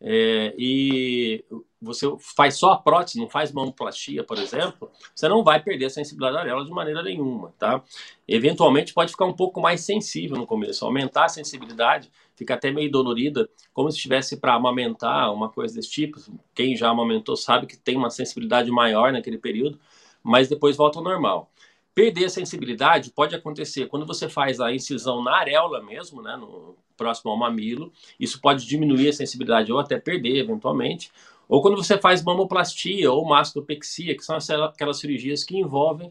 É, 0.00 0.54
e 0.58 1.44
você 1.80 2.06
faz 2.36 2.56
só 2.56 2.72
a 2.72 2.78
prótese, 2.78 3.18
não 3.18 3.28
faz 3.28 3.52
mamoplastia, 3.52 4.24
por 4.24 4.38
exemplo, 4.38 4.90
você 5.14 5.28
não 5.28 5.44
vai 5.44 5.62
perder 5.62 5.86
a 5.86 5.90
sensibilidade 5.90 6.34
da 6.34 6.40
areola 6.40 6.64
de 6.64 6.70
maneira 6.70 7.02
nenhuma, 7.02 7.54
tá? 7.58 7.82
Eventualmente 8.26 8.92
pode 8.92 9.12
ficar 9.12 9.24
um 9.24 9.32
pouco 9.32 9.60
mais 9.60 9.82
sensível 9.82 10.36
no 10.36 10.46
começo, 10.46 10.84
aumentar 10.84 11.26
a 11.26 11.28
sensibilidade, 11.28 12.10
fica 12.34 12.54
até 12.54 12.70
meio 12.70 12.90
dolorida, 12.90 13.48
como 13.72 13.90
se 13.90 13.96
estivesse 13.96 14.36
para 14.36 14.54
amamentar, 14.54 15.32
uma 15.32 15.48
coisa 15.48 15.74
desse 15.74 15.90
tipo. 15.90 16.20
Quem 16.54 16.76
já 16.76 16.88
amamentou 16.88 17.36
sabe 17.36 17.66
que 17.66 17.76
tem 17.76 17.96
uma 17.96 18.10
sensibilidade 18.10 18.70
maior 18.70 19.12
naquele 19.12 19.38
período, 19.38 19.78
mas 20.22 20.48
depois 20.48 20.76
volta 20.76 20.98
ao 20.98 21.04
normal. 21.04 21.50
Perder 21.94 22.24
a 22.24 22.28
sensibilidade 22.28 23.10
pode 23.10 23.34
acontecer 23.34 23.86
quando 23.86 24.04
você 24.04 24.28
faz 24.28 24.60
a 24.60 24.72
incisão 24.72 25.22
na 25.22 25.36
areola 25.36 25.80
mesmo, 25.82 26.20
né, 26.20 26.36
no 26.36 26.76
próximo 26.96 27.30
ao 27.30 27.36
mamilo. 27.36 27.92
Isso 28.18 28.40
pode 28.40 28.66
diminuir 28.66 29.08
a 29.08 29.12
sensibilidade 29.12 29.72
ou 29.72 29.78
até 29.78 29.98
perder 29.98 30.36
eventualmente. 30.38 31.10
Ou 31.48 31.62
quando 31.62 31.76
você 31.76 31.98
faz 31.98 32.22
mamoplastia 32.22 33.12
ou 33.12 33.24
mastopexia, 33.24 34.16
que 34.16 34.24
são 34.24 34.36
aquelas 34.64 34.98
cirurgias 34.98 35.44
que 35.44 35.56
envolvem 35.56 36.10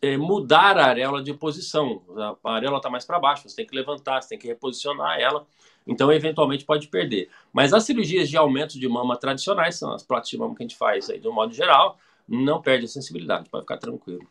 é, 0.00 0.16
mudar 0.16 0.76
a 0.78 0.86
areola 0.86 1.22
de 1.22 1.32
posição. 1.34 2.02
A 2.44 2.54
areola 2.54 2.76
está 2.76 2.90
mais 2.90 3.04
para 3.04 3.18
baixo, 3.18 3.48
você 3.48 3.56
tem 3.56 3.66
que 3.66 3.74
levantar, 3.74 4.22
você 4.22 4.30
tem 4.30 4.38
que 4.38 4.46
reposicionar 4.46 5.18
ela. 5.18 5.46
Então, 5.86 6.12
eventualmente, 6.12 6.64
pode 6.64 6.88
perder. 6.88 7.28
Mas 7.52 7.72
as 7.72 7.84
cirurgias 7.84 8.28
de 8.28 8.36
aumento 8.36 8.78
de 8.78 8.88
mama 8.88 9.16
tradicionais, 9.16 9.76
são 9.76 9.92
as 9.92 10.02
próteses 10.02 10.30
de 10.30 10.38
mama 10.38 10.54
que 10.54 10.62
a 10.62 10.66
gente 10.66 10.76
faz 10.76 11.10
aí, 11.10 11.18
de 11.18 11.28
um 11.28 11.32
modo 11.32 11.52
geral, 11.52 11.98
não 12.28 12.60
perde 12.60 12.86
a 12.86 12.88
sensibilidade, 12.88 13.48
pode 13.50 13.64
ficar 13.64 13.78
tranquilo. 13.78 14.26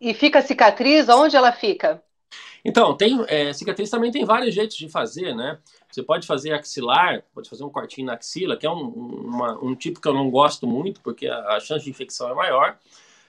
E 0.00 0.12
fica 0.14 0.38
a 0.38 0.42
cicatriz, 0.42 1.08
onde 1.08 1.36
ela 1.36 1.52
fica? 1.52 2.02
Então, 2.64 2.96
tem 2.96 3.24
é, 3.28 3.52
cicatriz 3.52 3.88
também 3.88 4.10
tem 4.10 4.24
vários 4.24 4.52
jeitos 4.52 4.76
de 4.76 4.88
fazer, 4.88 5.34
né? 5.36 5.58
Você 5.88 6.02
pode 6.02 6.26
fazer 6.26 6.52
axilar, 6.52 7.22
pode 7.32 7.48
fazer 7.48 7.62
um 7.62 7.70
cortinho 7.70 8.08
na 8.08 8.14
axila, 8.14 8.56
que 8.56 8.66
é 8.66 8.70
um, 8.70 8.88
uma, 8.88 9.64
um 9.64 9.72
tipo 9.74 10.00
que 10.00 10.08
eu 10.08 10.12
não 10.12 10.28
gosto 10.28 10.66
muito, 10.66 11.00
porque 11.00 11.28
a, 11.28 11.56
a 11.56 11.60
chance 11.60 11.84
de 11.84 11.90
infecção 11.90 12.28
é 12.28 12.34
maior. 12.34 12.76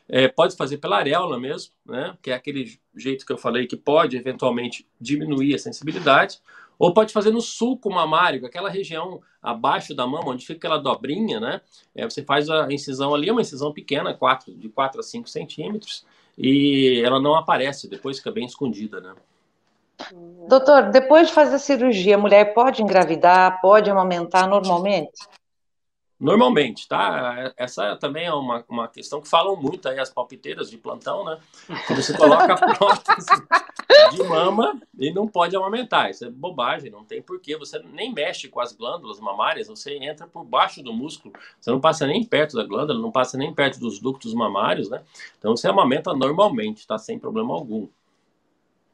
É, 0.10 0.28
pode 0.28 0.56
fazer 0.56 0.78
pela 0.78 0.98
areola 0.98 1.40
mesmo, 1.40 1.72
né? 1.86 2.18
Que 2.20 2.32
é 2.32 2.34
aquele 2.34 2.80
jeito 2.96 3.28
que 3.28 3.32
eu 3.32 3.38
falei 3.38 3.68
que 3.68 3.78
pode 3.78 4.18
eventualmente 4.18 4.88
diminuir 5.00 5.54
a 5.54 5.60
sensibilidade. 5.60 6.40
Ou 6.80 6.92
pode 6.92 7.14
fazer 7.14 7.30
no 7.30 7.42
sulco 7.42 7.92
mamário, 7.92 8.44
aquela 8.46 8.70
região 8.70 9.22
abaixo 9.42 9.94
da 9.94 10.08
mama, 10.08 10.30
onde 10.30 10.46
fica 10.46 10.58
aquela 10.68 10.78
dobrinha, 10.78 11.40
né? 11.40 11.62
É, 11.94 12.06
você 12.06 12.24
faz 12.24 12.50
a 12.50 12.72
incisão 12.72 13.14
ali, 13.14 13.30
é 13.30 13.32
uma 13.32 13.42
incisão 13.42 13.72
pequena, 13.72 14.16
4, 14.16 14.56
de 14.56 14.68
4 14.68 15.00
a 15.00 15.04
5 15.04 15.30
centímetros 15.30 16.06
e 16.38 17.02
ela 17.04 17.20
não 17.20 17.36
aparece, 17.36 17.90
depois 17.90 18.18
fica 18.18 18.32
bem 18.32 18.46
escondida, 18.46 19.02
né? 19.02 19.14
Doutor, 20.48 20.92
depois 20.92 21.28
de 21.28 21.34
fazer 21.34 21.56
a 21.56 21.60
cirurgia, 21.60 22.16
a 22.16 22.20
mulher 22.20 22.54
pode 22.54 22.84
engravidar, 22.84 23.60
pode 23.62 23.90
amamentar 23.90 24.48
normalmente? 24.48 25.28
Normalmente, 26.20 26.88
tá? 26.88 27.54
Essa 27.58 27.96
também 27.96 28.26
é 28.26 28.34
uma, 28.34 28.64
uma 28.68 28.88
questão 28.88 29.22
que 29.22 29.28
falam 29.28 29.56
muito 29.56 29.88
aí 29.88 30.00
as 30.00 30.10
palpiteiras 30.10 30.70
de 30.70 30.78
plantão, 30.78 31.24
né? 31.26 31.40
Que 31.88 31.94
você 31.94 32.16
coloca 32.16 32.54
a 32.54 32.58
prótese 32.76 33.28
e 34.98 35.12
não 35.12 35.28
pode 35.28 35.56
amamentar. 35.56 36.10
Isso 36.10 36.26
é 36.26 36.30
bobagem, 36.30 36.92
não 36.92 37.04
tem 37.04 37.22
porquê. 37.22 37.58
Você 37.58 37.80
nem 37.80 38.14
mexe 38.14 38.48
com 38.48 38.60
as 38.60 38.72
glândulas 38.74 39.20
mamárias, 39.20 39.68
você 39.68 39.96
entra 39.98 40.28
por 40.28 40.44
baixo 40.44 40.84
do 40.84 40.94
músculo. 40.94 41.34
Você 41.60 41.72
não 41.72 41.80
passa 41.80 42.06
nem 42.06 42.24
perto 42.24 42.56
da 42.56 42.64
glândula, 42.64 43.00
não 43.00 43.12
passa 43.12 43.38
nem 43.38 43.54
perto 43.54 43.80
dos 43.80 44.00
ductos 44.00 44.34
mamários, 44.34 44.90
né? 44.90 45.04
Então 45.38 45.56
você 45.56 45.68
amamenta 45.68 46.14
normalmente, 46.14 46.86
tá? 46.86 46.98
Sem 46.98 47.18
problema 47.18 47.54
algum. 47.54 47.88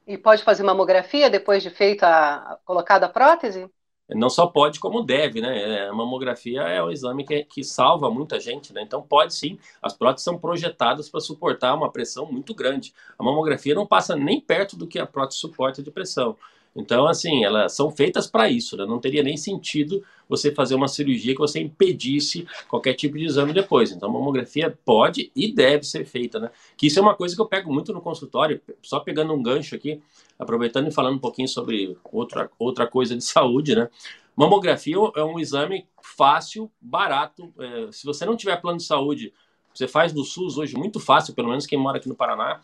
E 0.05 0.17
pode 0.17 0.43
fazer 0.43 0.63
mamografia 0.63 1.29
depois 1.29 1.63
de 1.63 1.69
feita, 1.69 2.60
colocada 2.65 3.05
a 3.05 3.10
prótese? 3.10 3.69
Não 4.15 4.29
só 4.29 4.48
pode, 4.48 4.79
como 4.79 5.03
deve, 5.03 5.41
né? 5.41 5.88
A 5.88 5.93
mamografia 5.93 6.62
é 6.62 6.84
um 6.84 6.89
exame 6.89 7.25
que, 7.25 7.43
que 7.43 7.63
salva 7.63 8.10
muita 8.10 8.39
gente, 8.39 8.74
né? 8.74 8.82
Então 8.82 9.01
pode 9.01 9.34
sim, 9.34 9.58
as 9.82 9.93
próteses 9.93 10.24
são 10.24 10.38
projetadas 10.38 11.10
para 11.10 11.20
suportar 11.20 11.74
uma 11.75 11.91
pressão 11.91 12.25
muito 12.32 12.53
grande. 12.53 12.93
A 13.17 13.24
mamografia 13.24 13.75
não 13.75 13.86
passa 13.86 14.15
nem 14.15 14.39
perto 14.39 14.75
do 14.75 14.88
que 14.88 15.00
a 15.00 15.05
prótese 15.05 15.39
suporta 15.39 15.82
de 15.82 15.91
pressão. 15.91 16.36
Então, 16.75 17.08
assim, 17.08 17.44
elas 17.44 17.75
são 17.75 17.92
feitas 17.92 18.25
para 18.25 18.50
isso, 18.50 18.75
né? 18.75 18.86
Não 18.86 19.00
teria 19.00 19.22
nem 19.22 19.38
sentido 19.38 20.03
você 20.27 20.51
fazer 20.51 20.74
uma 20.74 20.88
cirurgia 20.88 21.34
que 21.34 21.39
você 21.39 21.60
impedisse 21.60 22.48
qualquer 22.68 22.96
tipo 22.96 23.18
de 23.18 23.25
exame 23.25 23.53
depois. 23.53 23.92
Então, 23.92 24.12
mamografia 24.12 24.75
pode 24.84 25.32
e 25.36 25.53
deve 25.53 25.84
ser 25.84 26.03
feita, 26.06 26.39
né? 26.39 26.50
Que 26.75 26.88
isso 26.88 26.98
é 26.98 27.01
uma 27.01 27.13
coisa 27.15 27.36
que 27.36 27.42
eu 27.42 27.46
pego 27.46 27.72
muito 27.72 27.94
no 27.94 28.01
consultório, 28.01 28.60
só 28.82 29.00
pegando 29.00 29.34
um 29.34 29.44
gancho 29.44 29.75
aqui, 29.75 30.01
aproveitando 30.39 30.88
e 30.88 30.92
falando 30.92 31.15
um 31.15 31.20
pouquinho 31.20 31.48
sobre 31.48 31.96
outra, 32.12 32.50
outra 32.58 32.88
coisa 32.88 33.15
de 33.15 33.24
saúde, 33.24 33.75
né? 33.75 33.88
Mamografia 34.36 34.96
é 35.15 35.24
um 35.24 35.39
exame 35.39 35.86
fácil, 36.01 36.72
barato. 36.82 37.53
É, 37.60 37.92
se 37.92 38.03
você 38.03 38.25
não 38.25 38.36
tiver 38.36 38.60
plano 38.60 38.80
de 38.80 38.84
saúde, 38.84 39.32
você 39.74 39.88
faz 39.88 40.12
no 40.12 40.24
SUS 40.24 40.58
hoje 40.58 40.75
muito 40.75 41.00
fácil, 41.00 41.36
pelo 41.36 41.50
menos 41.50 41.68
quem 41.68 41.77
mora 41.77 41.98
aqui 41.98 42.10
no 42.10 42.15
Paraná. 42.15 42.62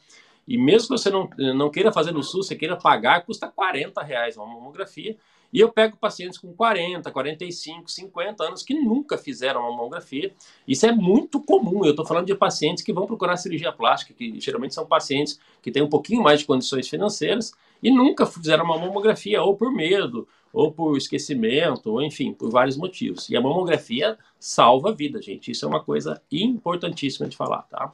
E 0.50 0.58
mesmo 0.58 0.88
que 0.96 1.01
você 1.01 1.12
não, 1.12 1.29
não 1.56 1.70
queira 1.70 1.91
fazer 1.91 2.12
no 2.12 2.24
SUS, 2.24 2.48
você 2.48 2.56
queira 2.56 2.75
pagar, 2.75 3.24
custa 3.24 3.48
40 3.48 4.01
reais 4.01 4.36
uma 4.36 4.48
mamografia. 4.48 5.15
E 5.53 5.60
eu 5.60 5.72
pego 5.72 5.96
pacientes 5.96 6.39
com 6.39 6.51
40, 6.51 7.12
45, 7.12 7.89
50 7.89 8.44
anos 8.44 8.63
que 8.63 8.74
nunca 8.74 9.15
fizeram 9.15 9.62
uma 9.62 9.70
mamografia. 9.70 10.34
Isso 10.68 10.88
é 10.88 10.91
muito 10.91 11.39
comum. 11.39 11.86
Eu 11.86 11.91
estou 11.91 12.03
falando 12.03 12.25
de 12.25 12.34
pacientes 12.34 12.84
que 12.84 12.91
vão 12.91 13.06
procurar 13.06 13.38
cirurgia 13.38 13.72
plástica, 13.72 14.12
que 14.12 14.39
geralmente 14.39 14.74
são 14.74 14.88
pacientes 14.88 15.39
que 15.62 15.72
têm 15.72 15.84
um 15.84 15.89
pouquinho 15.89 16.24
mais 16.24 16.39
de 16.39 16.48
condições 16.48 16.89
financeiras 16.89 17.53
e 17.82 17.91
nunca 17.91 18.25
fizeram 18.25 18.65
uma 18.65 18.77
mamografia, 18.77 19.44
ou 19.44 19.56
por 19.56 19.72
medo, 19.72 20.27
ou 20.51 20.72
por 20.72 20.98
esquecimento, 20.98 21.91
ou 21.91 22.01
enfim, 22.01 22.34
por 22.34 22.50
vários 22.50 22.75
motivos. 22.75 23.29
E 23.29 23.38
a 23.38 23.41
mamografia 23.41 24.18
salva 24.39 24.89
a 24.89 24.94
vida, 24.94 25.22
gente. 25.22 25.51
Isso 25.51 25.63
é 25.63 25.68
uma 25.68 25.84
coisa 25.84 26.20
importantíssima 26.32 27.29
de 27.29 27.38
falar, 27.38 27.62
tá? 27.70 27.94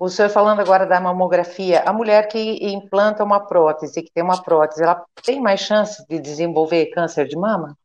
O 0.00 0.08
senhor 0.08 0.30
falando 0.30 0.60
agora 0.60 0.86
da 0.86 0.98
mamografia, 0.98 1.82
a 1.82 1.92
mulher 1.92 2.26
que 2.26 2.38
implanta 2.72 3.22
uma 3.22 3.38
prótese, 3.38 4.02
que 4.02 4.10
tem 4.10 4.24
uma 4.24 4.42
prótese, 4.42 4.82
ela 4.82 5.04
tem 5.22 5.38
mais 5.38 5.60
chance 5.60 6.02
de 6.08 6.18
desenvolver 6.18 6.86
câncer 6.86 7.28
de 7.28 7.36
mama? 7.36 7.76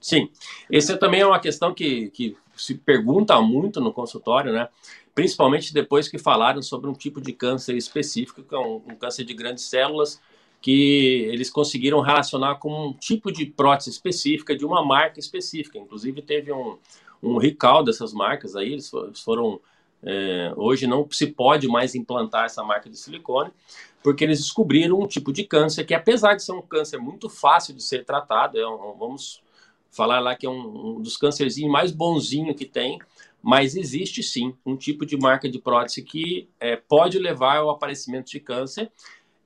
Sim, 0.00 0.30
essa 0.70 0.96
também 0.96 1.22
é 1.22 1.26
uma 1.26 1.40
questão 1.40 1.74
que, 1.74 2.08
que 2.10 2.36
se 2.56 2.76
pergunta 2.76 3.40
muito 3.42 3.80
no 3.80 3.92
consultório, 3.92 4.52
né? 4.52 4.68
Principalmente 5.12 5.74
depois 5.74 6.06
que 6.06 6.18
falaram 6.18 6.62
sobre 6.62 6.88
um 6.88 6.92
tipo 6.92 7.20
de 7.20 7.32
câncer 7.32 7.76
específico, 7.76 8.44
que 8.44 8.54
é 8.54 8.58
um, 8.58 8.80
um 8.86 8.94
câncer 8.94 9.24
de 9.24 9.34
grandes 9.34 9.64
células, 9.64 10.20
que 10.60 11.26
eles 11.32 11.50
conseguiram 11.50 11.98
relacionar 12.00 12.60
com 12.60 12.90
um 12.90 12.92
tipo 12.92 13.32
de 13.32 13.44
prótese 13.44 13.90
específica, 13.90 14.56
de 14.56 14.64
uma 14.64 14.84
marca 14.84 15.18
específica. 15.18 15.78
Inclusive, 15.78 16.22
teve 16.22 16.52
um, 16.52 16.78
um 17.20 17.38
recall 17.38 17.82
dessas 17.82 18.12
marcas 18.12 18.54
aí, 18.54 18.72
eles 18.72 18.88
foram 19.24 19.60
é, 20.04 20.52
hoje 20.56 20.86
não 20.86 21.08
se 21.10 21.26
pode 21.26 21.66
mais 21.66 21.94
implantar 21.94 22.44
essa 22.44 22.62
marca 22.62 22.90
de 22.90 22.96
silicone, 22.96 23.50
porque 24.02 24.22
eles 24.22 24.38
descobriram 24.38 25.00
um 25.00 25.06
tipo 25.06 25.32
de 25.32 25.44
câncer 25.44 25.84
que, 25.84 25.94
apesar 25.94 26.34
de 26.34 26.42
ser 26.42 26.52
um 26.52 26.60
câncer 26.60 26.98
muito 26.98 27.28
fácil 27.30 27.74
de 27.74 27.82
ser 27.82 28.04
tratado, 28.04 28.58
é 28.58 28.68
um, 28.68 28.94
vamos 28.98 29.42
falar 29.90 30.20
lá 30.20 30.34
que 30.36 30.44
é 30.44 30.50
um, 30.50 30.96
um 30.96 31.00
dos 31.00 31.16
câncerzinhos 31.16 31.72
mais 31.72 31.90
bonzinho 31.90 32.54
que 32.54 32.66
tem, 32.66 32.98
mas 33.40 33.76
existe 33.76 34.22
sim 34.22 34.54
um 34.64 34.76
tipo 34.76 35.06
de 35.06 35.16
marca 35.16 35.48
de 35.48 35.58
prótese 35.58 36.02
que 36.02 36.48
é, 36.60 36.76
pode 36.76 37.18
levar 37.18 37.58
ao 37.58 37.70
aparecimento 37.70 38.30
de 38.30 38.40
câncer. 38.40 38.90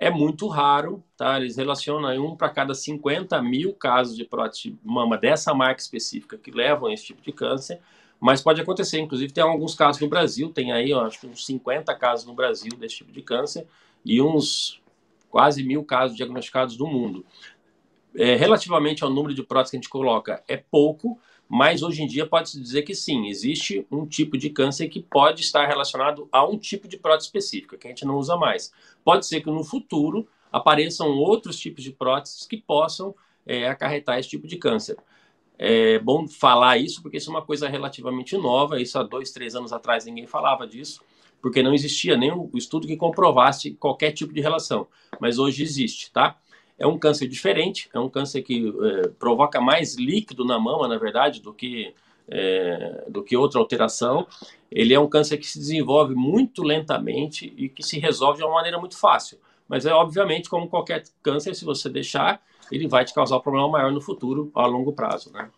É 0.00 0.10
muito 0.10 0.46
raro, 0.46 1.02
tá? 1.16 1.36
Eles 1.40 1.56
relacionam 1.56 2.24
um 2.24 2.36
para 2.36 2.48
cada 2.48 2.74
50 2.74 3.40
mil 3.42 3.74
casos 3.74 4.16
de 4.16 4.24
prótese 4.24 4.70
de 4.70 4.78
mama 4.84 5.18
dessa 5.18 5.52
marca 5.52 5.80
específica 5.80 6.38
que 6.38 6.50
levam 6.50 6.88
a 6.88 6.94
esse 6.94 7.06
tipo 7.06 7.20
de 7.20 7.32
câncer 7.32 7.80
mas 8.20 8.42
pode 8.42 8.60
acontecer. 8.60 9.00
Inclusive, 9.00 9.32
tem 9.32 9.42
alguns 9.44 9.74
casos 9.74 10.00
no 10.00 10.08
Brasil, 10.08 10.50
tem 10.50 10.72
aí, 10.72 10.92
acho 10.92 11.20
que 11.20 11.26
uns 11.26 11.44
50 11.46 11.94
casos 11.94 12.26
no 12.26 12.34
Brasil 12.34 12.72
desse 12.76 12.96
tipo 12.96 13.12
de 13.12 13.22
câncer 13.22 13.66
e 14.04 14.20
uns 14.20 14.80
quase 15.30 15.62
mil 15.62 15.84
casos 15.84 16.16
diagnosticados 16.16 16.76
no 16.78 16.86
mundo. 16.86 17.24
É, 18.14 18.34
relativamente 18.34 19.04
ao 19.04 19.10
número 19.10 19.34
de 19.34 19.42
próteses 19.42 19.70
que 19.70 19.76
a 19.76 19.80
gente 19.80 19.88
coloca, 19.88 20.42
é 20.48 20.56
pouco, 20.56 21.18
mas 21.48 21.82
hoje 21.82 22.02
em 22.02 22.06
dia 22.06 22.26
pode-se 22.26 22.60
dizer 22.60 22.82
que 22.82 22.94
sim, 22.94 23.28
existe 23.28 23.86
um 23.90 24.06
tipo 24.06 24.36
de 24.36 24.50
câncer 24.50 24.88
que 24.88 25.00
pode 25.00 25.42
estar 25.42 25.66
relacionado 25.66 26.28
a 26.32 26.44
um 26.46 26.58
tipo 26.58 26.88
de 26.88 26.96
prótese 26.96 27.26
específica, 27.26 27.76
que 27.76 27.86
a 27.86 27.90
gente 27.90 28.04
não 28.04 28.16
usa 28.16 28.36
mais. 28.36 28.72
Pode 29.04 29.26
ser 29.26 29.40
que 29.40 29.50
no 29.50 29.62
futuro 29.62 30.26
apareçam 30.50 31.08
outros 31.10 31.58
tipos 31.58 31.84
de 31.84 31.92
próteses 31.92 32.46
que 32.46 32.56
possam 32.56 33.14
é, 33.46 33.68
acarretar 33.68 34.18
esse 34.18 34.28
tipo 34.28 34.46
de 34.46 34.56
câncer. 34.56 34.96
É 35.58 35.98
bom 35.98 36.28
falar 36.28 36.78
isso 36.78 37.02
porque 37.02 37.16
isso 37.16 37.30
é 37.30 37.34
uma 37.34 37.42
coisa 37.42 37.68
relativamente 37.68 38.36
nova. 38.36 38.80
Isso 38.80 38.98
há 38.98 39.02
dois, 39.02 39.32
três 39.32 39.56
anos 39.56 39.72
atrás 39.72 40.04
ninguém 40.04 40.26
falava 40.26 40.66
disso, 40.66 41.02
porque 41.42 41.62
não 41.62 41.74
existia 41.74 42.16
nenhum 42.16 42.48
estudo 42.54 42.86
que 42.86 42.96
comprovasse 42.96 43.72
qualquer 43.72 44.12
tipo 44.12 44.32
de 44.32 44.40
relação. 44.40 44.86
Mas 45.20 45.38
hoje 45.38 45.62
existe, 45.62 46.12
tá? 46.12 46.38
É 46.78 46.86
um 46.86 46.96
câncer 46.96 47.26
diferente, 47.26 47.90
é 47.92 47.98
um 47.98 48.08
câncer 48.08 48.42
que 48.42 48.72
é, 48.82 49.08
provoca 49.18 49.60
mais 49.60 49.96
líquido 49.96 50.44
na 50.44 50.60
mama, 50.60 50.86
na 50.86 50.96
verdade, 50.96 51.42
do 51.42 51.52
que, 51.52 51.92
é, 52.28 53.04
do 53.08 53.24
que 53.24 53.36
outra 53.36 53.58
alteração. 53.58 54.28
Ele 54.70 54.94
é 54.94 55.00
um 55.00 55.08
câncer 55.08 55.38
que 55.38 55.46
se 55.46 55.58
desenvolve 55.58 56.14
muito 56.14 56.62
lentamente 56.62 57.52
e 57.56 57.68
que 57.68 57.82
se 57.82 57.98
resolve 57.98 58.38
de 58.38 58.44
uma 58.44 58.54
maneira 58.54 58.78
muito 58.78 58.96
fácil. 58.96 59.38
Mas 59.66 59.86
é 59.86 59.92
obviamente, 59.92 60.48
como 60.48 60.68
qualquer 60.68 61.02
câncer, 61.20 61.54
se 61.54 61.64
você 61.64 61.88
deixar, 61.88 62.40
ele 62.70 62.88
vai 62.88 63.04
te 63.04 63.14
causar 63.14 63.36
um 63.36 63.40
problema 63.40 63.68
maior 63.68 63.92
no 63.92 64.00
futuro, 64.00 64.50
a 64.54 64.66
longo 64.66 64.92
prazo, 64.92 65.32
né? 65.32 65.50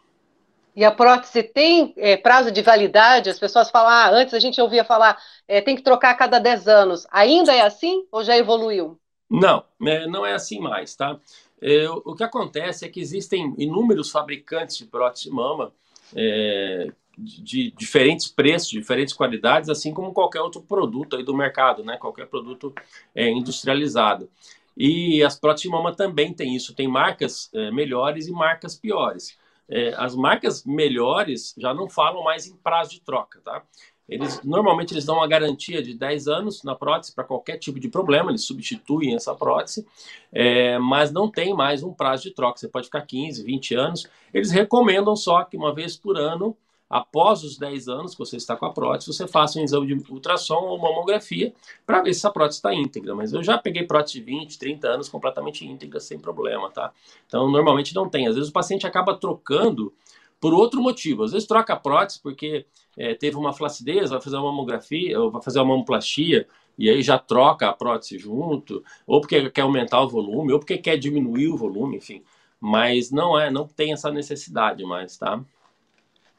E 0.74 0.84
a 0.84 0.90
prótese 0.90 1.42
tem 1.42 1.92
é, 1.96 2.16
prazo 2.16 2.50
de 2.50 2.62
validade? 2.62 3.28
As 3.28 3.38
pessoas 3.38 3.70
falam, 3.70 3.90
ah, 3.90 4.10
antes 4.10 4.34
a 4.34 4.38
gente 4.38 4.60
ouvia 4.60 4.84
falar, 4.84 5.18
é, 5.46 5.60
tem 5.60 5.74
que 5.74 5.82
trocar 5.82 6.10
a 6.10 6.14
cada 6.14 6.38
10 6.38 6.68
anos. 6.68 7.06
Ainda 7.10 7.54
é 7.54 7.60
assim 7.60 8.06
ou 8.10 8.22
já 8.22 8.36
evoluiu? 8.36 8.98
Não, 9.28 9.64
é, 9.84 10.06
não 10.06 10.24
é 10.24 10.32
assim 10.32 10.60
mais, 10.60 10.94
tá? 10.94 11.18
É, 11.60 11.88
o 11.90 12.14
que 12.14 12.24
acontece 12.24 12.84
é 12.84 12.88
que 12.88 13.00
existem 13.00 13.54
inúmeros 13.58 14.10
fabricantes 14.10 14.78
de 14.78 14.86
prótese 14.86 15.24
de 15.24 15.30
mama 15.30 15.72
é, 16.16 16.90
de, 17.18 17.42
de, 17.42 17.70
diferentes 17.72 18.28
preços, 18.28 18.70
diferentes 18.70 19.12
qualidades, 19.12 19.68
assim 19.68 19.92
como 19.92 20.12
qualquer 20.12 20.40
outro 20.40 20.62
produto 20.62 21.16
aí 21.16 21.22
do 21.22 21.36
mercado, 21.36 21.84
né? 21.84 21.96
Qualquer 21.98 22.26
produto 22.26 22.74
é, 23.14 23.28
industrializado. 23.28 24.30
E 24.76 25.22
as 25.22 25.38
próteses 25.38 25.62
de 25.62 25.68
mama 25.68 25.94
também 25.94 26.32
tem 26.32 26.54
isso, 26.54 26.74
tem 26.74 26.88
marcas 26.88 27.50
é, 27.54 27.70
melhores 27.70 28.26
e 28.26 28.32
marcas 28.32 28.76
piores. 28.76 29.36
É, 29.68 29.94
as 29.96 30.16
marcas 30.16 30.64
melhores 30.64 31.54
já 31.56 31.72
não 31.72 31.88
falam 31.88 32.24
mais 32.24 32.46
em 32.46 32.56
prazo 32.56 32.90
de 32.90 33.00
troca, 33.00 33.40
tá? 33.44 33.62
Eles 34.08 34.42
normalmente 34.42 34.92
eles 34.92 35.04
dão 35.04 35.16
uma 35.18 35.28
garantia 35.28 35.80
de 35.80 35.94
10 35.94 36.26
anos 36.26 36.64
na 36.64 36.74
prótese 36.74 37.14
para 37.14 37.22
qualquer 37.22 37.58
tipo 37.58 37.78
de 37.78 37.88
problema, 37.88 38.32
eles 38.32 38.44
substituem 38.44 39.14
essa 39.14 39.32
prótese, 39.36 39.86
é, 40.32 40.76
mas 40.78 41.12
não 41.12 41.30
tem 41.30 41.54
mais 41.54 41.84
um 41.84 41.92
prazo 41.92 42.24
de 42.24 42.34
troca. 42.34 42.58
Você 42.58 42.66
pode 42.66 42.86
ficar 42.86 43.02
15, 43.02 43.44
20 43.44 43.74
anos. 43.76 44.08
Eles 44.34 44.50
recomendam 44.50 45.14
só 45.14 45.44
que 45.44 45.56
uma 45.56 45.72
vez 45.72 45.96
por 45.96 46.18
ano 46.18 46.56
após 46.90 47.44
os 47.44 47.56
10 47.56 47.88
anos 47.88 48.12
que 48.12 48.18
você 48.18 48.36
está 48.36 48.56
com 48.56 48.66
a 48.66 48.72
prótese, 48.72 49.12
você 49.12 49.28
faça 49.28 49.60
um 49.60 49.62
exame 49.62 49.86
de 49.86 50.12
ultrassom 50.12 50.62
ou 50.62 50.76
mamografia 50.76 51.54
para 51.86 52.02
ver 52.02 52.12
se 52.12 52.26
a 52.26 52.30
prótese 52.30 52.58
está 52.58 52.74
íntegra. 52.74 53.14
Mas 53.14 53.32
eu 53.32 53.44
já 53.44 53.56
peguei 53.56 53.84
prótese 53.84 54.14
de 54.14 54.24
20, 54.24 54.58
30 54.58 54.88
anos 54.88 55.08
completamente 55.08 55.64
íntegra, 55.64 56.00
sem 56.00 56.18
problema, 56.18 56.68
tá? 56.68 56.92
Então, 57.28 57.48
normalmente 57.48 57.94
não 57.94 58.08
tem. 58.08 58.26
Às 58.26 58.34
vezes 58.34 58.50
o 58.50 58.52
paciente 58.52 58.88
acaba 58.88 59.14
trocando 59.14 59.94
por 60.40 60.52
outro 60.52 60.82
motivo. 60.82 61.22
Às 61.22 61.30
vezes 61.30 61.46
troca 61.46 61.74
a 61.74 61.76
prótese 61.76 62.20
porque 62.20 62.66
é, 62.96 63.14
teve 63.14 63.36
uma 63.36 63.52
flacidez, 63.52 64.10
vai 64.10 64.20
fazer 64.20 64.36
uma 64.36 64.50
mamografia, 64.50 65.20
ou 65.20 65.30
vai 65.30 65.42
fazer 65.42 65.60
uma 65.60 65.66
mamoplastia, 65.66 66.48
e 66.76 66.90
aí 66.90 67.02
já 67.02 67.18
troca 67.18 67.68
a 67.68 67.72
prótese 67.72 68.18
junto, 68.18 68.82
ou 69.06 69.20
porque 69.20 69.48
quer 69.50 69.62
aumentar 69.62 70.00
o 70.02 70.08
volume, 70.08 70.52
ou 70.52 70.58
porque 70.58 70.76
quer 70.76 70.96
diminuir 70.96 71.48
o 71.48 71.56
volume, 71.56 71.98
enfim. 71.98 72.22
Mas 72.58 73.12
não 73.12 73.38
é, 73.38 73.48
não 73.48 73.66
tem 73.66 73.92
essa 73.92 74.10
necessidade 74.10 74.82
mais, 74.84 75.16
tá? 75.16 75.40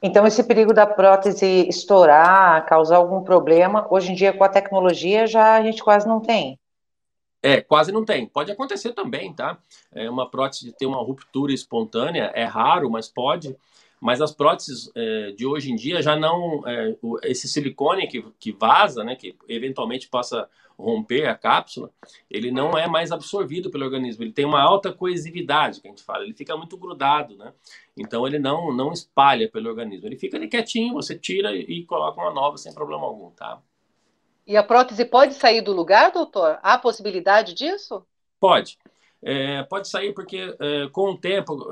Então, 0.02 0.26
esse 0.26 0.44
perigo 0.44 0.74
da 0.74 0.88
prótese 0.88 1.68
estourar, 1.70 2.66
causar 2.66 2.98
algum 2.98 3.24
problema, 3.24 3.88
hoje 3.92 4.12
em 4.12 4.16
dia 4.16 4.34
com 4.34 4.44
a 4.44 4.50
tecnologia 4.50 5.28
já 5.28 5.56
a 5.56 5.62
gente 5.62 5.84
quase 5.84 6.08
não 6.08 6.20
tem. 6.20 6.60
É, 7.44 7.62
quase 7.62 7.92
não 7.92 8.04
tem. 8.04 8.26
Pode 8.26 8.52
acontecer 8.52 8.94
também, 8.94 9.34
tá? 9.34 9.58
É 9.92 10.10
uma 10.10 10.30
prótese 10.30 10.72
ter 10.74 10.86
uma 10.86 11.02
ruptura 11.02 11.52
espontânea, 11.54 12.32
é 12.34 12.44
raro, 12.44 12.90
mas 12.90 13.08
pode. 13.08 13.56
Mas 14.02 14.20
as 14.20 14.32
próteses 14.32 14.92
é, 14.96 15.32
de 15.32 15.46
hoje 15.46 15.72
em 15.72 15.76
dia 15.76 16.02
já 16.02 16.16
não. 16.16 16.68
É, 16.68 16.98
esse 17.24 17.48
silicone 17.48 18.08
que, 18.08 18.26
que 18.40 18.52
vaza, 18.52 19.04
né, 19.04 19.16
que 19.16 19.36
eventualmente 19.48 20.10
possa 20.10 20.50
romper 20.76 21.28
a 21.28 21.36
cápsula, 21.36 21.92
ele 22.28 22.50
não 22.50 22.76
é 22.76 22.88
mais 22.88 23.12
absorvido 23.12 23.70
pelo 23.70 23.86
organismo. 23.86 24.24
Ele 24.24 24.32
tem 24.32 24.44
uma 24.44 24.60
alta 24.60 24.92
coesividade, 24.92 25.80
que 25.80 25.88
a 25.88 25.92
gente 25.92 26.02
fala. 26.02 26.24
Ele 26.24 26.34
fica 26.34 26.58
muito 26.58 26.76
grudado, 26.76 27.38
né? 27.38 27.54
Então 27.96 28.26
ele 28.26 28.40
não, 28.40 28.74
não 28.74 28.92
espalha 28.92 29.48
pelo 29.48 29.70
organismo. 29.70 30.08
Ele 30.08 30.18
fica 30.18 30.36
ali 30.36 30.48
quietinho, 30.48 30.96
você 30.96 31.16
tira 31.16 31.56
e 31.56 31.86
coloca 31.86 32.20
uma 32.20 32.34
nova 32.34 32.58
sem 32.58 32.74
problema 32.74 33.06
algum, 33.06 33.30
tá? 33.30 33.62
E 34.48 34.58
a 34.58 34.64
prótese 34.64 35.06
pode 35.06 35.36
sair 35.36 35.62
do 35.62 35.72
lugar, 35.72 36.12
doutor? 36.12 36.58
Há 36.64 36.76
possibilidade 36.80 37.54
disso? 37.54 38.04
Pode. 38.40 38.80
É, 39.24 39.64
pode 39.64 39.88
sair 39.88 40.14
porque 40.14 40.56
é, 40.60 40.88
com 40.92 41.12
o 41.12 41.18
tempo, 41.18 41.72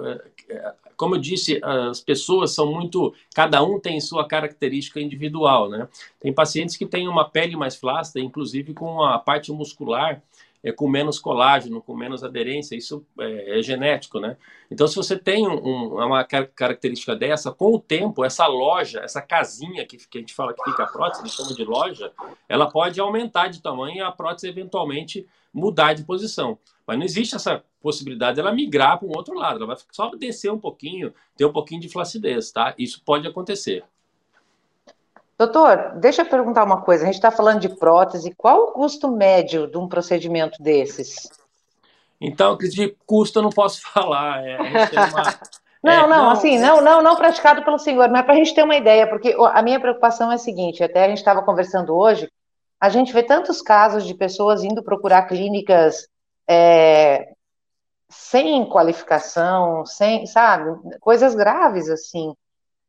é, 0.49 0.73
como 0.95 1.15
eu 1.15 1.19
disse, 1.19 1.59
as 1.63 1.99
pessoas 1.99 2.51
são 2.51 2.71
muito, 2.71 3.13
cada 3.33 3.63
um 3.63 3.79
tem 3.79 3.99
sua 3.99 4.27
característica 4.27 4.99
individual, 4.99 5.69
né? 5.69 5.87
Tem 6.19 6.33
pacientes 6.33 6.75
que 6.75 6.85
têm 6.85 7.07
uma 7.07 7.27
pele 7.27 7.55
mais 7.55 7.75
flácida, 7.75 8.19
inclusive 8.19 8.73
com 8.73 9.01
a 9.03 9.17
parte 9.17 9.51
muscular 9.51 10.21
é, 10.63 10.71
com 10.71 10.89
menos 10.89 11.19
colágeno, 11.19 11.81
com 11.81 11.95
menos 11.95 12.23
aderência, 12.23 12.75
isso 12.75 13.05
é, 13.19 13.59
é 13.59 13.61
genético, 13.61 14.19
né? 14.19 14.37
Então, 14.69 14.87
se 14.87 14.95
você 14.95 15.17
tem 15.17 15.47
um, 15.47 15.95
uma 15.95 16.23
característica 16.23 17.15
dessa, 17.15 17.51
com 17.51 17.73
o 17.73 17.79
tempo, 17.79 18.25
essa 18.25 18.45
loja, 18.45 18.99
essa 18.99 19.21
casinha 19.21 19.85
que, 19.85 19.97
que 19.97 20.17
a 20.17 20.21
gente 20.21 20.33
fala 20.33 20.53
que 20.53 20.63
fica 20.63 20.83
a 20.83 20.87
prótese, 20.87 21.21
a 21.21 21.25
gente 21.25 21.35
chama 21.35 21.53
de 21.53 21.63
loja, 21.63 22.11
ela 22.47 22.69
pode 22.69 22.99
aumentar 22.99 23.47
de 23.47 23.61
tamanho 23.61 23.97
e 23.97 24.01
a 24.01 24.11
prótese 24.11 24.47
eventualmente 24.47 25.25
mudar 25.53 25.93
de 25.93 26.03
posição. 26.03 26.57
Mas 26.85 26.97
não 26.97 27.05
existe 27.05 27.35
essa 27.35 27.63
possibilidade 27.81 28.35
dela 28.35 28.51
migrar 28.51 28.99
para 28.99 29.07
um 29.07 29.15
outro 29.15 29.33
lado, 29.33 29.57
ela 29.57 29.67
vai 29.67 29.77
só 29.91 30.09
descer 30.15 30.51
um 30.51 30.59
pouquinho, 30.59 31.13
ter 31.37 31.45
um 31.45 31.53
pouquinho 31.53 31.81
de 31.81 31.89
flacidez, 31.89 32.51
tá? 32.51 32.75
Isso 32.77 33.01
pode 33.03 33.27
acontecer. 33.27 33.83
Doutor, 35.39 35.93
deixa 35.95 36.23
eu 36.23 36.25
perguntar 36.25 36.65
uma 36.65 36.81
coisa. 36.81 37.03
A 37.03 37.05
gente 37.05 37.15
está 37.15 37.31
falando 37.31 37.61
de 37.61 37.69
prótese. 37.69 38.35
Qual 38.35 38.63
o 38.63 38.71
custo 38.73 39.09
médio 39.09 39.67
de 39.67 39.77
um 39.77 39.87
procedimento 39.87 40.61
desses? 40.61 41.29
Então, 42.19 42.57
de 42.57 42.93
custo 43.05 43.39
eu 43.39 43.43
não 43.43 43.49
posso 43.49 43.79
falar. 43.89 44.45
É, 44.45 44.57
uma... 44.57 45.39
não, 45.81 45.93
é, 45.93 46.01
não, 46.01 46.07
não, 46.09 46.29
assim, 46.31 46.57
é... 46.57 46.59
não, 46.59 46.81
não, 46.81 47.01
não 47.01 47.15
praticado 47.15 47.63
pelo 47.63 47.79
senhor, 47.79 48.09
mas 48.09 48.25
para 48.25 48.33
a 48.33 48.35
gente 48.35 48.53
ter 48.53 48.63
uma 48.63 48.75
ideia, 48.75 49.07
porque 49.07 49.33
a 49.53 49.61
minha 49.61 49.79
preocupação 49.79 50.29
é 50.29 50.35
a 50.35 50.37
seguinte: 50.37 50.83
até 50.83 51.05
a 51.05 51.07
gente 51.07 51.19
estava 51.19 51.41
conversando 51.41 51.95
hoje, 51.95 52.29
a 52.77 52.89
gente 52.89 53.13
vê 53.13 53.23
tantos 53.23 53.61
casos 53.61 54.05
de 54.05 54.13
pessoas 54.13 54.61
indo 54.61 54.83
procurar 54.83 55.21
clínicas 55.21 56.05
é, 56.49 57.31
sem 58.09 58.67
qualificação, 58.67 59.85
sem, 59.85 60.25
sabe, 60.25 60.77
coisas 60.99 61.33
graves 61.33 61.89
assim. 61.89 62.33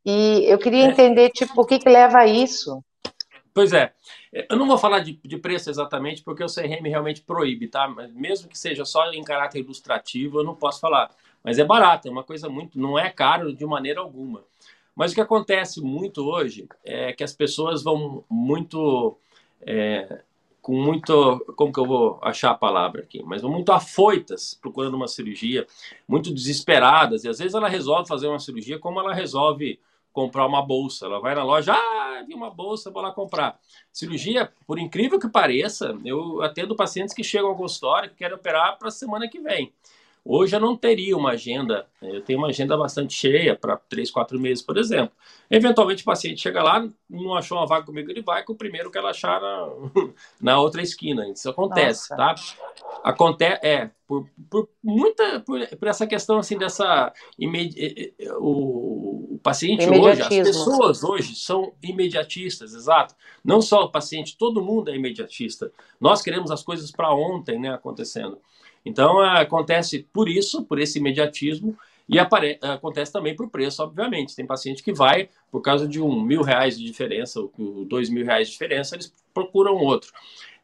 E 0.05 0.45
eu 0.47 0.59
queria 0.59 0.85
é. 0.85 0.89
entender, 0.89 1.31
tipo, 1.31 1.61
o 1.61 1.65
que, 1.65 1.79
que 1.79 1.89
leva 1.89 2.19
a 2.19 2.27
isso. 2.27 2.83
Pois 3.53 3.73
é. 3.73 3.93
Eu 4.49 4.57
não 4.57 4.67
vou 4.67 4.79
falar 4.79 5.01
de, 5.01 5.19
de, 5.25 5.37
preço 5.37 5.69
exatamente, 5.71 6.23
porque 6.23 6.45
o 6.45 6.47
CRM 6.47 6.87
realmente 6.87 7.21
proíbe, 7.21 7.67
tá? 7.67 7.89
Mas 7.89 8.13
mesmo 8.15 8.49
que 8.49 8.57
seja 8.57 8.85
só 8.85 9.11
em 9.11 9.25
caráter 9.25 9.59
ilustrativo, 9.59 10.39
eu 10.39 10.45
não 10.45 10.55
posso 10.55 10.81
falar. 10.81 11.11
Mas 11.43 11.59
é 11.59 11.65
barato, 11.65 12.07
é 12.07 12.11
uma 12.11 12.23
coisa 12.23 12.49
muito. 12.49 12.79
Não 12.79 12.99
é 12.99 13.11
caro 13.11 13.53
de 13.53 13.67
maneira 13.67 14.01
alguma. 14.01 14.45
Mas 14.95 15.13
o 15.13 15.15
que 15.15 15.21
acontece 15.21 15.81
muito 15.81 16.25
hoje 16.25 16.69
é 16.85 17.13
que 17.13 17.25
as 17.25 17.33
pessoas 17.33 17.83
vão 17.83 18.25
muito. 18.31 19.19
É, 19.63 20.21
com 20.63 20.75
muito. 20.81 21.41
Como 21.57 21.73
que 21.73 21.81
eu 21.81 21.87
vou 21.87 22.21
achar 22.23 22.53
a 22.53 22.55
palavra 22.55 23.03
aqui? 23.03 23.23
Mas 23.25 23.43
vão 23.43 23.51
muito 23.51 23.73
afoitas 23.73 24.55
procurando 24.61 24.95
uma 24.95 25.09
cirurgia, 25.09 25.67
muito 26.07 26.33
desesperadas. 26.33 27.25
E 27.25 27.29
às 27.29 27.39
vezes 27.39 27.55
ela 27.55 27.69
resolve 27.69 28.07
fazer 28.09 28.29
uma 28.29 28.39
cirurgia 28.39 28.79
como 28.79 29.01
ela 29.01 29.13
resolve 29.13 29.81
comprar 30.13 30.47
uma 30.47 30.65
bolsa. 30.65 31.07
Ela 31.07 31.21
vai 31.21 31.35
na 31.35 31.45
loja, 31.45 31.73
ah, 31.73 32.25
vi 32.27 32.35
uma 32.35 32.51
bolsa, 32.51 32.91
vou 32.91 33.03
lá 33.03 33.13
comprar. 33.13 33.59
Cirurgia, 33.93 34.53
por 34.67 34.79
incrível 34.79 35.19
que 35.19 35.29
pareça, 35.29 35.97
eu 36.05 36.43
atendo 36.43 36.77
pacientes 36.77 37.15
que 37.15 37.25
chegam 37.25 37.49
ao 37.49 37.57
consultório 37.57 38.11
que 38.11 38.17
querem 38.17 38.35
operar 38.35 38.79
para 38.79 38.89
a 38.89 38.93
semana 38.93 39.29
que 39.29 39.41
vem. 39.41 39.73
Hoje 40.25 40.55
eu 40.55 40.61
não 40.61 40.77
teria 40.77 41.17
uma 41.17 41.31
agenda, 41.31 41.87
eu 42.03 42.21
tenho 42.21 42.39
uma 42.39 42.49
agenda 42.49 42.77
bastante 42.77 43.15
cheia 43.15 43.57
para 43.57 43.77
três, 43.77 44.11
quatro 44.11 44.39
meses, 44.39 44.63
por 44.63 44.77
exemplo. 44.77 45.13
Eventualmente 45.51 46.03
o 46.03 46.05
paciente 46.05 46.41
chega 46.41 46.63
lá, 46.63 46.87
não 47.09 47.35
achou 47.35 47.59
uma 47.59 47.67
vaga 47.67 47.87
comigo, 47.87 48.11
ele 48.11 48.23
vai 48.23 48.45
com 48.45 48.53
o 48.53 48.57
primeiro 48.57 48.91
que 48.91 48.99
ela 48.99 49.11
achar 49.11 49.41
na, 49.41 49.69
na 50.41 50.61
outra 50.61 50.83
esquina. 50.83 51.27
Isso 51.29 51.49
acontece, 51.49 52.11
Nossa. 52.11 52.17
tá? 52.17 52.35
Acontece, 53.03 53.67
é, 53.67 53.91
por, 54.07 54.29
por 54.51 54.69
muita, 54.83 55.41
por, 55.41 55.67
por, 55.67 55.89
essa 55.89 56.07
questão 56.07 56.39
assim 56.39 56.59
dessa, 56.59 57.13
imedi 57.39 58.13
o, 58.39 59.37
o 59.37 59.41
paciente 59.43 59.89
hoje, 59.89 60.21
as 60.21 60.29
pessoas 60.29 61.03
hoje 61.03 61.35
são 61.35 61.73
imediatistas, 61.83 62.75
exato. 62.75 63.15
Não 63.43 63.63
só 63.63 63.85
o 63.85 63.91
paciente, 63.91 64.37
todo 64.37 64.63
mundo 64.63 64.91
é 64.91 64.97
imediatista. 64.97 65.73
Nós 65.99 66.21
queremos 66.21 66.51
as 66.51 66.63
coisas 66.63 66.91
para 66.91 67.15
ontem, 67.15 67.59
né, 67.59 67.73
acontecendo. 67.73 68.39
Então, 68.85 69.21
acontece 69.21 70.07
por 70.13 70.29
isso, 70.29 70.65
por 70.65 70.79
esse 70.79 70.99
imediatismo, 70.99 71.77
e 72.09 72.19
acontece 72.19 73.13
também 73.13 73.37
por 73.37 73.49
preço, 73.49 73.83
obviamente. 73.83 74.35
Tem 74.35 74.45
paciente 74.45 74.83
que 74.83 74.93
vai, 74.93 75.29
por 75.51 75.61
causa 75.61 75.87
de 75.87 76.01
um 76.01 76.21
mil 76.21 76.43
reais 76.43 76.77
de 76.77 76.85
diferença, 76.85 77.39
ou 77.39 77.85
dois 77.85 78.11
mil 78.11 78.25
reais 78.25 78.49
de 78.49 78.53
diferença, 78.53 78.97
eles 78.97 79.13
procuram 79.33 79.77
outro. 79.77 80.11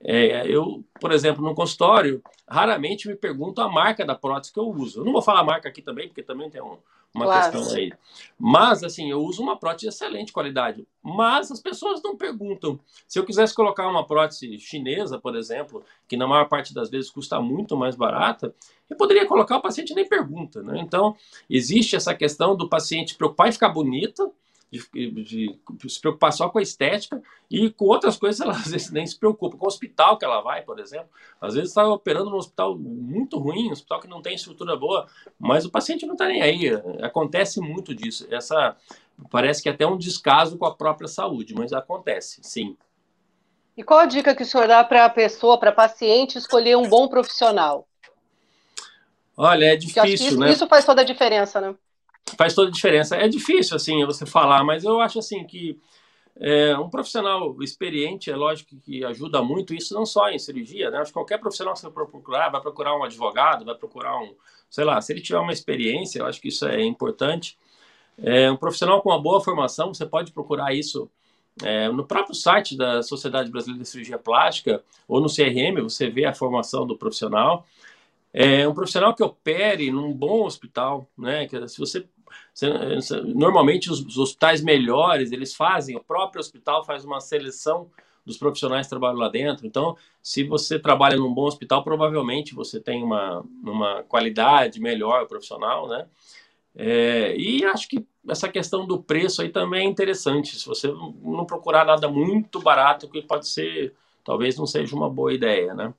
É, 0.02 0.46
eu, 0.46 0.84
por 1.00 1.12
exemplo, 1.12 1.42
no 1.42 1.54
consultório, 1.54 2.22
raramente 2.48 3.08
me 3.08 3.16
pergunto 3.16 3.60
a 3.60 3.68
marca 3.68 4.04
da 4.04 4.14
prótese 4.14 4.52
que 4.52 4.60
eu 4.60 4.68
uso. 4.68 5.00
Eu 5.00 5.04
não 5.04 5.12
vou 5.12 5.22
falar 5.22 5.40
a 5.40 5.44
marca 5.44 5.68
aqui 5.68 5.82
também, 5.82 6.08
porque 6.08 6.22
também 6.22 6.50
tem 6.50 6.60
um, 6.62 6.76
uma 7.14 7.24
claro. 7.24 7.52
questão 7.52 7.76
aí. 7.76 7.92
Mas, 8.38 8.84
assim, 8.84 9.10
eu 9.10 9.20
uso 9.20 9.42
uma 9.42 9.56
prótese 9.56 9.86
de 9.86 9.88
excelente 9.88 10.32
qualidade. 10.32 10.86
Mas 11.02 11.50
as 11.50 11.60
pessoas 11.60 12.02
não 12.02 12.16
perguntam. 12.16 12.78
Se 13.08 13.18
eu 13.18 13.24
quisesse 13.24 13.54
colocar 13.54 13.88
uma 13.88 14.06
prótese 14.06 14.58
chinesa, 14.58 15.18
por 15.18 15.34
exemplo, 15.34 15.82
que 16.06 16.16
na 16.16 16.26
maior 16.26 16.48
parte 16.48 16.74
das 16.74 16.90
vezes 16.90 17.10
custa 17.10 17.40
muito 17.40 17.76
mais 17.76 17.96
barata, 17.96 18.54
eu 18.88 18.96
poderia 18.96 19.26
colocar, 19.26 19.56
o 19.56 19.62
paciente 19.62 19.94
nem 19.94 20.08
pergunta, 20.08 20.62
né? 20.62 20.78
Então, 20.78 21.16
existe 21.48 21.96
essa 21.96 22.14
questão 22.14 22.54
do 22.54 22.68
paciente 22.68 23.16
preocupar 23.16 23.48
em 23.48 23.52
ficar 23.52 23.70
bonita, 23.70 24.30
de, 24.70 24.82
de, 25.10 25.58
se 25.88 26.00
preocupar 26.00 26.32
só 26.32 26.48
com 26.48 26.58
a 26.58 26.62
estética 26.62 27.22
e 27.50 27.70
com 27.70 27.86
outras 27.86 28.16
coisas 28.16 28.40
ela 28.44 28.52
às 28.52 28.70
vezes 28.70 28.90
nem 28.90 29.06
se 29.06 29.18
preocupa. 29.18 29.56
Com 29.56 29.64
o 29.64 29.68
hospital 29.68 30.18
que 30.18 30.24
ela 30.24 30.40
vai, 30.40 30.62
por 30.62 30.78
exemplo, 30.78 31.08
às 31.40 31.54
vezes 31.54 31.70
está 31.70 31.86
operando 31.86 32.30
num 32.30 32.36
hospital 32.36 32.76
muito 32.76 33.38
ruim, 33.38 33.68
um 33.68 33.72
hospital 33.72 34.00
que 34.00 34.08
não 34.08 34.22
tem 34.22 34.34
estrutura 34.34 34.76
boa, 34.76 35.06
mas 35.38 35.64
o 35.64 35.70
paciente 35.70 36.06
não 36.06 36.14
está 36.14 36.26
nem 36.26 36.42
aí. 36.42 36.68
Acontece 37.02 37.60
muito 37.60 37.94
disso. 37.94 38.26
Essa 38.30 38.76
parece 39.30 39.62
que 39.62 39.68
é 39.68 39.72
até 39.72 39.86
um 39.86 39.96
descaso 39.96 40.58
com 40.58 40.66
a 40.66 40.74
própria 40.74 41.08
saúde, 41.08 41.54
mas 41.54 41.72
acontece, 41.72 42.40
sim. 42.42 42.76
E 43.76 43.82
qual 43.82 44.00
a 44.00 44.06
dica 44.06 44.34
que 44.34 44.42
o 44.42 44.46
senhor 44.46 44.66
dá 44.66 44.82
para 44.82 45.04
a 45.04 45.10
pessoa, 45.10 45.58
para 45.58 45.70
a 45.70 45.74
paciente, 45.74 46.38
escolher 46.38 46.76
um 46.76 46.88
bom 46.88 47.08
profissional? 47.08 47.86
Olha, 49.36 49.66
é 49.66 49.76
difícil, 49.76 50.28
isso, 50.28 50.38
né? 50.38 50.50
Isso 50.50 50.66
faz 50.66 50.84
toda 50.84 51.02
a 51.02 51.04
diferença, 51.04 51.60
né? 51.60 51.74
Faz 52.36 52.54
toda 52.54 52.68
a 52.68 52.72
diferença. 52.72 53.16
É 53.16 53.28
difícil, 53.28 53.76
assim, 53.76 54.04
você 54.04 54.26
falar, 54.26 54.64
mas 54.64 54.84
eu 54.84 55.00
acho, 55.00 55.18
assim, 55.18 55.44
que 55.44 55.78
é, 56.38 56.76
um 56.76 56.90
profissional 56.90 57.56
experiente, 57.62 58.30
é 58.30 58.36
lógico 58.36 58.76
que 58.80 59.04
ajuda 59.04 59.42
muito, 59.42 59.74
isso 59.74 59.94
não 59.94 60.04
só 60.04 60.28
em 60.28 60.38
cirurgia, 60.38 60.90
né? 60.90 60.98
Acho 60.98 61.10
que 61.10 61.14
qualquer 61.14 61.38
profissional 61.38 61.74
que 61.74 61.80
você 61.80 61.90
procurar, 61.90 62.50
vai 62.50 62.60
procurar 62.60 62.96
um 62.96 63.04
advogado, 63.04 63.64
vai 63.64 63.74
procurar 63.74 64.18
um, 64.20 64.34
sei 64.68 64.84
lá, 64.84 65.00
se 65.00 65.12
ele 65.12 65.22
tiver 65.22 65.38
uma 65.38 65.52
experiência, 65.52 66.18
eu 66.18 66.26
acho 66.26 66.40
que 66.40 66.48
isso 66.48 66.66
é 66.66 66.84
importante. 66.84 67.56
É, 68.18 68.50
um 68.50 68.56
profissional 68.56 69.00
com 69.00 69.10
uma 69.10 69.20
boa 69.20 69.40
formação, 69.40 69.94
você 69.94 70.04
pode 70.04 70.32
procurar 70.32 70.74
isso 70.74 71.10
é, 71.62 71.88
no 71.88 72.06
próprio 72.06 72.34
site 72.34 72.76
da 72.76 73.02
Sociedade 73.02 73.50
Brasileira 73.50 73.82
de 73.82 73.88
Cirurgia 73.88 74.18
Plástica 74.18 74.82
ou 75.08 75.20
no 75.20 75.28
CRM, 75.28 75.82
você 75.82 76.10
vê 76.10 76.26
a 76.26 76.34
formação 76.34 76.86
do 76.86 76.98
profissional. 76.98 77.66
É 78.32 78.68
um 78.68 78.74
profissional 78.74 79.14
que 79.14 79.22
opere 79.22 79.90
num 79.90 80.12
bom 80.12 80.44
hospital, 80.44 81.08
né? 81.16 81.46
Que 81.46 81.66
se 81.66 81.78
você 81.78 82.06
Normalmente, 83.34 83.90
os, 83.90 84.00
os 84.00 84.18
hospitais 84.18 84.62
melhores, 84.62 85.32
eles 85.32 85.54
fazem, 85.54 85.96
o 85.96 86.02
próprio 86.02 86.40
hospital 86.40 86.84
faz 86.84 87.04
uma 87.04 87.20
seleção 87.20 87.90
dos 88.24 88.36
profissionais 88.36 88.86
que 88.86 88.90
trabalham 88.90 89.18
lá 89.18 89.28
dentro. 89.28 89.66
Então, 89.66 89.96
se 90.20 90.42
você 90.42 90.78
trabalha 90.78 91.16
num 91.16 91.32
bom 91.32 91.44
hospital, 91.44 91.84
provavelmente 91.84 92.54
você 92.54 92.80
tem 92.80 93.02
uma, 93.04 93.44
uma 93.62 94.02
qualidade 94.02 94.80
melhor 94.80 95.26
profissional, 95.26 95.86
né? 95.86 96.06
É, 96.74 97.34
e 97.36 97.64
acho 97.64 97.88
que 97.88 98.04
essa 98.28 98.48
questão 98.48 98.84
do 98.84 99.00
preço 99.00 99.40
aí 99.40 99.48
também 99.48 99.86
é 99.86 99.88
interessante. 99.88 100.58
Se 100.58 100.66
você 100.66 100.88
não 101.22 101.46
procurar 101.46 101.84
nada 101.86 102.08
muito 102.08 102.60
barato, 102.60 103.08
que 103.08 103.22
pode 103.22 103.48
ser, 103.48 103.94
talvez 104.24 104.58
não 104.58 104.66
seja 104.66 104.94
uma 104.94 105.08
boa 105.08 105.32
ideia, 105.32 105.72
né? 105.72 105.94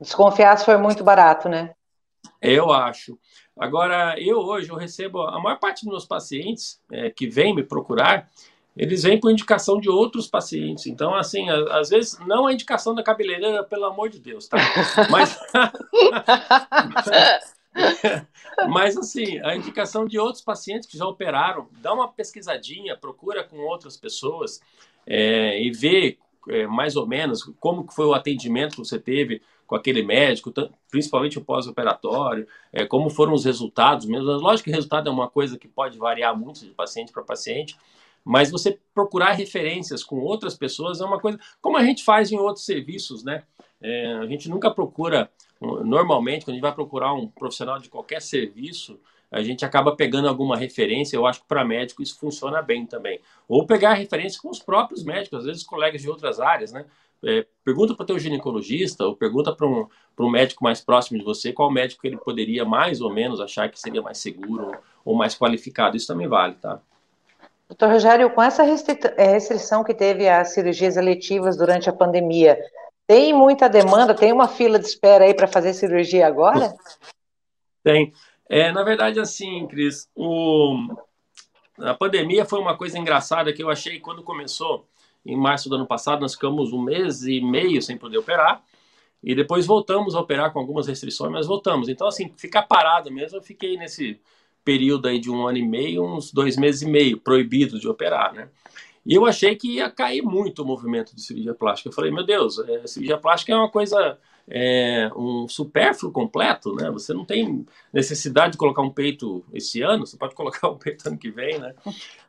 Desconfiar 0.00 0.56
se 0.58 0.64
for 0.64 0.78
muito 0.78 1.02
barato, 1.02 1.48
né? 1.48 1.74
Eu 2.40 2.72
acho. 2.72 3.18
Agora, 3.58 4.14
eu 4.18 4.38
hoje 4.38 4.70
eu 4.70 4.76
recebo 4.76 5.22
a 5.22 5.40
maior 5.40 5.58
parte 5.58 5.84
dos 5.84 5.90
meus 5.90 6.04
pacientes 6.04 6.80
é, 6.90 7.10
que 7.10 7.28
vêm 7.28 7.54
me 7.54 7.62
procurar, 7.62 8.28
eles 8.76 9.02
vêm 9.02 9.20
por 9.20 9.30
indicação 9.30 9.78
de 9.78 9.88
outros 9.88 10.26
pacientes. 10.26 10.86
Então, 10.86 11.14
assim, 11.14 11.48
às 11.50 11.90
vezes 11.90 12.18
não 12.26 12.46
a 12.46 12.52
indicação 12.52 12.94
da 12.94 13.02
cabeleireira, 13.02 13.62
pelo 13.62 13.84
amor 13.84 14.08
de 14.08 14.18
Deus, 14.18 14.48
tá? 14.48 14.56
Mas, 15.10 15.38
Mas, 18.68 18.96
assim, 18.96 19.38
a 19.40 19.56
indicação 19.56 20.06
de 20.06 20.18
outros 20.18 20.42
pacientes 20.42 20.88
que 20.88 20.98
já 20.98 21.06
operaram, 21.06 21.68
dá 21.80 21.92
uma 21.92 22.08
pesquisadinha, 22.08 22.96
procura 22.96 23.44
com 23.44 23.58
outras 23.58 23.96
pessoas 23.96 24.60
é, 25.06 25.60
e 25.60 25.70
vê 25.70 26.18
é, 26.48 26.66
mais 26.66 26.96
ou 26.96 27.06
menos 27.06 27.42
como 27.58 27.86
foi 27.90 28.06
o 28.06 28.14
atendimento 28.14 28.72
que 28.72 28.78
você 28.78 28.98
teve 28.98 29.40
com 29.72 29.76
aquele 29.76 30.02
médico, 30.02 30.52
principalmente 30.90 31.38
o 31.38 31.40
pós-operatório, 31.42 32.46
é, 32.70 32.84
como 32.84 33.08
foram 33.08 33.32
os 33.32 33.46
resultados 33.46 34.04
mesmo. 34.04 34.26
Lógico 34.32 34.64
que 34.64 34.70
o 34.70 34.74
resultado 34.74 35.08
é 35.08 35.10
uma 35.10 35.30
coisa 35.30 35.58
que 35.58 35.66
pode 35.66 35.96
variar 35.96 36.38
muito 36.38 36.60
de 36.60 36.72
paciente 36.72 37.10
para 37.10 37.22
paciente, 37.22 37.74
mas 38.22 38.50
você 38.50 38.78
procurar 38.94 39.32
referências 39.32 40.04
com 40.04 40.20
outras 40.20 40.54
pessoas 40.54 41.00
é 41.00 41.06
uma 41.06 41.18
coisa, 41.18 41.40
como 41.58 41.78
a 41.78 41.84
gente 41.84 42.04
faz 42.04 42.30
em 42.30 42.36
outros 42.38 42.66
serviços, 42.66 43.24
né? 43.24 43.44
É, 43.80 44.12
a 44.16 44.26
gente 44.26 44.46
nunca 44.46 44.70
procura, 44.70 45.30
normalmente, 45.58 46.44
quando 46.44 46.50
a 46.50 46.56
gente 46.56 46.62
vai 46.62 46.74
procurar 46.74 47.14
um 47.14 47.26
profissional 47.26 47.78
de 47.78 47.88
qualquer 47.88 48.20
serviço, 48.20 49.00
a 49.30 49.42
gente 49.42 49.64
acaba 49.64 49.96
pegando 49.96 50.28
alguma 50.28 50.54
referência. 50.54 51.16
Eu 51.16 51.26
acho 51.26 51.40
que 51.40 51.48
para 51.48 51.64
médico 51.64 52.02
isso 52.02 52.18
funciona 52.18 52.60
bem 52.60 52.84
também. 52.84 53.20
Ou 53.48 53.66
pegar 53.66 53.94
referência 53.94 54.38
com 54.38 54.50
os 54.50 54.58
próprios 54.58 55.02
médicos, 55.02 55.38
às 55.38 55.44
vezes 55.46 55.64
colegas 55.64 56.02
de 56.02 56.10
outras 56.10 56.38
áreas, 56.40 56.72
né? 56.72 56.84
É, 57.24 57.46
pergunta 57.64 57.94
para 57.94 58.02
o 58.02 58.06
teu 58.06 58.18
ginecologista 58.18 59.04
ou 59.04 59.14
pergunta 59.14 59.54
para 59.54 59.66
um, 59.66 59.86
um 60.18 60.30
médico 60.30 60.64
mais 60.64 60.80
próximo 60.80 61.18
de 61.18 61.24
você 61.24 61.52
qual 61.52 61.70
médico 61.70 62.06
ele 62.06 62.16
poderia 62.16 62.64
mais 62.64 63.00
ou 63.00 63.12
menos 63.12 63.40
achar 63.40 63.70
que 63.70 63.78
seria 63.78 64.02
mais 64.02 64.18
seguro 64.18 64.72
ou 65.04 65.14
mais 65.14 65.36
qualificado. 65.36 65.96
Isso 65.96 66.08
também 66.08 66.26
vale, 66.26 66.54
tá? 66.54 66.80
Doutor 67.68 67.90
Rogério, 67.90 68.28
com 68.30 68.42
essa 68.42 68.64
é, 68.64 69.26
restrição 69.32 69.82
que 69.82 69.94
teve 69.94 70.28
às 70.28 70.52
cirurgias 70.52 70.96
eletivas 70.96 71.56
durante 71.56 71.88
a 71.88 71.92
pandemia, 71.92 72.58
tem 73.06 73.32
muita 73.32 73.68
demanda? 73.68 74.14
Tem 74.14 74.32
uma 74.32 74.48
fila 74.48 74.78
de 74.78 74.86
espera 74.86 75.24
aí 75.24 75.34
para 75.34 75.46
fazer 75.46 75.72
cirurgia 75.72 76.26
agora? 76.26 76.74
Tem. 77.82 78.12
É, 78.48 78.70
na 78.70 78.82
verdade, 78.82 79.18
assim, 79.18 79.66
Cris, 79.66 80.08
o... 80.14 80.76
a 81.78 81.94
pandemia 81.94 82.44
foi 82.44 82.58
uma 82.58 82.76
coisa 82.76 82.98
engraçada 82.98 83.52
que 83.52 83.62
eu 83.62 83.70
achei 83.70 83.98
quando 83.98 84.22
começou, 84.22 84.86
em 85.24 85.36
março 85.36 85.68
do 85.68 85.76
ano 85.76 85.86
passado, 85.86 86.20
nós 86.20 86.34
ficamos 86.34 86.72
um 86.72 86.82
mês 86.82 87.22
e 87.24 87.40
meio 87.40 87.80
sem 87.80 87.96
poder 87.96 88.18
operar, 88.18 88.62
e 89.22 89.34
depois 89.34 89.66
voltamos 89.66 90.14
a 90.14 90.20
operar 90.20 90.52
com 90.52 90.58
algumas 90.58 90.86
restrições, 90.86 91.30
mas 91.30 91.46
voltamos. 91.46 91.88
Então, 91.88 92.08
assim, 92.08 92.32
ficar 92.36 92.62
parado 92.62 93.10
mesmo, 93.10 93.38
eu 93.38 93.42
fiquei 93.42 93.76
nesse 93.76 94.20
período 94.64 95.06
aí 95.06 95.18
de 95.18 95.30
um 95.30 95.46
ano 95.46 95.58
e 95.58 95.66
meio, 95.66 96.04
uns 96.04 96.32
dois 96.32 96.56
meses 96.56 96.82
e 96.82 96.86
meio, 96.86 97.18
proibido 97.18 97.78
de 97.78 97.88
operar, 97.88 98.32
né? 98.32 98.48
E 99.04 99.14
eu 99.14 99.26
achei 99.26 99.56
que 99.56 99.76
ia 99.76 99.90
cair 99.90 100.22
muito 100.22 100.62
o 100.62 100.64
movimento 100.64 101.14
de 101.14 101.22
cirurgia 101.22 101.54
plástica. 101.54 101.88
Eu 101.88 101.92
falei, 101.92 102.10
meu 102.10 102.24
Deus, 102.24 102.58
é, 102.60 102.86
cirurgia 102.86 103.18
plástica 103.18 103.52
é 103.52 103.56
uma 103.56 103.68
coisa, 103.68 104.18
é, 104.48 105.10
um 105.16 105.46
supérfluo 105.48 106.12
completo, 106.12 106.74
né? 106.74 106.90
Você 106.90 107.12
não 107.14 107.24
tem 107.24 107.66
necessidade 107.92 108.52
de 108.52 108.58
colocar 108.58 108.82
um 108.82 108.90
peito 108.90 109.44
esse 109.52 109.82
ano, 109.82 110.06
você 110.06 110.16
pode 110.16 110.34
colocar 110.36 110.68
um 110.68 110.76
peito 110.76 111.06
ano 111.08 111.18
que 111.18 111.30
vem, 111.30 111.58
né? 111.58 111.74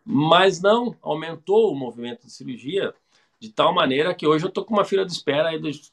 Mas 0.05 0.61
não, 0.61 0.95
aumentou 1.01 1.71
o 1.71 1.75
movimento 1.75 2.25
de 2.25 2.31
cirurgia 2.31 2.93
de 3.39 3.49
tal 3.49 3.73
maneira 3.73 4.13
que 4.13 4.25
hoje 4.25 4.45
eu 4.45 4.49
estou 4.49 4.63
com 4.63 4.73
uma 4.73 4.85
fila 4.85 5.05
de 5.05 5.11
espera 5.11 5.49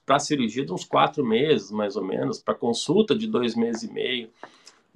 para 0.07 0.21
cirurgia 0.21 0.65
de 0.65 0.73
uns 0.73 0.85
quatro 0.85 1.25
meses, 1.25 1.71
mais 1.73 1.97
ou 1.97 2.05
menos, 2.05 2.39
para 2.39 2.55
consulta 2.55 3.13
de 3.13 3.27
dois 3.27 3.57
meses 3.57 3.83
e 3.83 3.93
meio. 3.93 4.31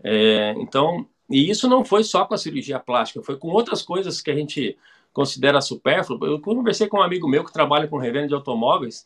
É, 0.05 0.55
então, 0.59 1.05
e 1.29 1.51
isso 1.51 1.69
não 1.69 1.85
foi 1.85 2.05
só 2.05 2.25
com 2.25 2.35
a 2.35 2.39
cirurgia 2.39 2.79
plástica, 2.79 3.25
foi 3.25 3.37
com 3.37 3.49
outras 3.49 3.83
coisas 3.83 4.21
que 4.21 4.31
a 4.31 4.35
gente 4.37 4.77
considera 5.13 5.61
supérfluo. 5.61 6.25
Eu 6.27 6.41
conversei 6.41 6.87
com 6.87 6.99
um 6.99 7.03
amigo 7.03 7.27
meu 7.27 7.45
que 7.45 7.53
trabalha 7.53 7.89
com 7.89 7.97
revenda 7.97 8.29
de 8.29 8.35
automóveis 8.35 9.05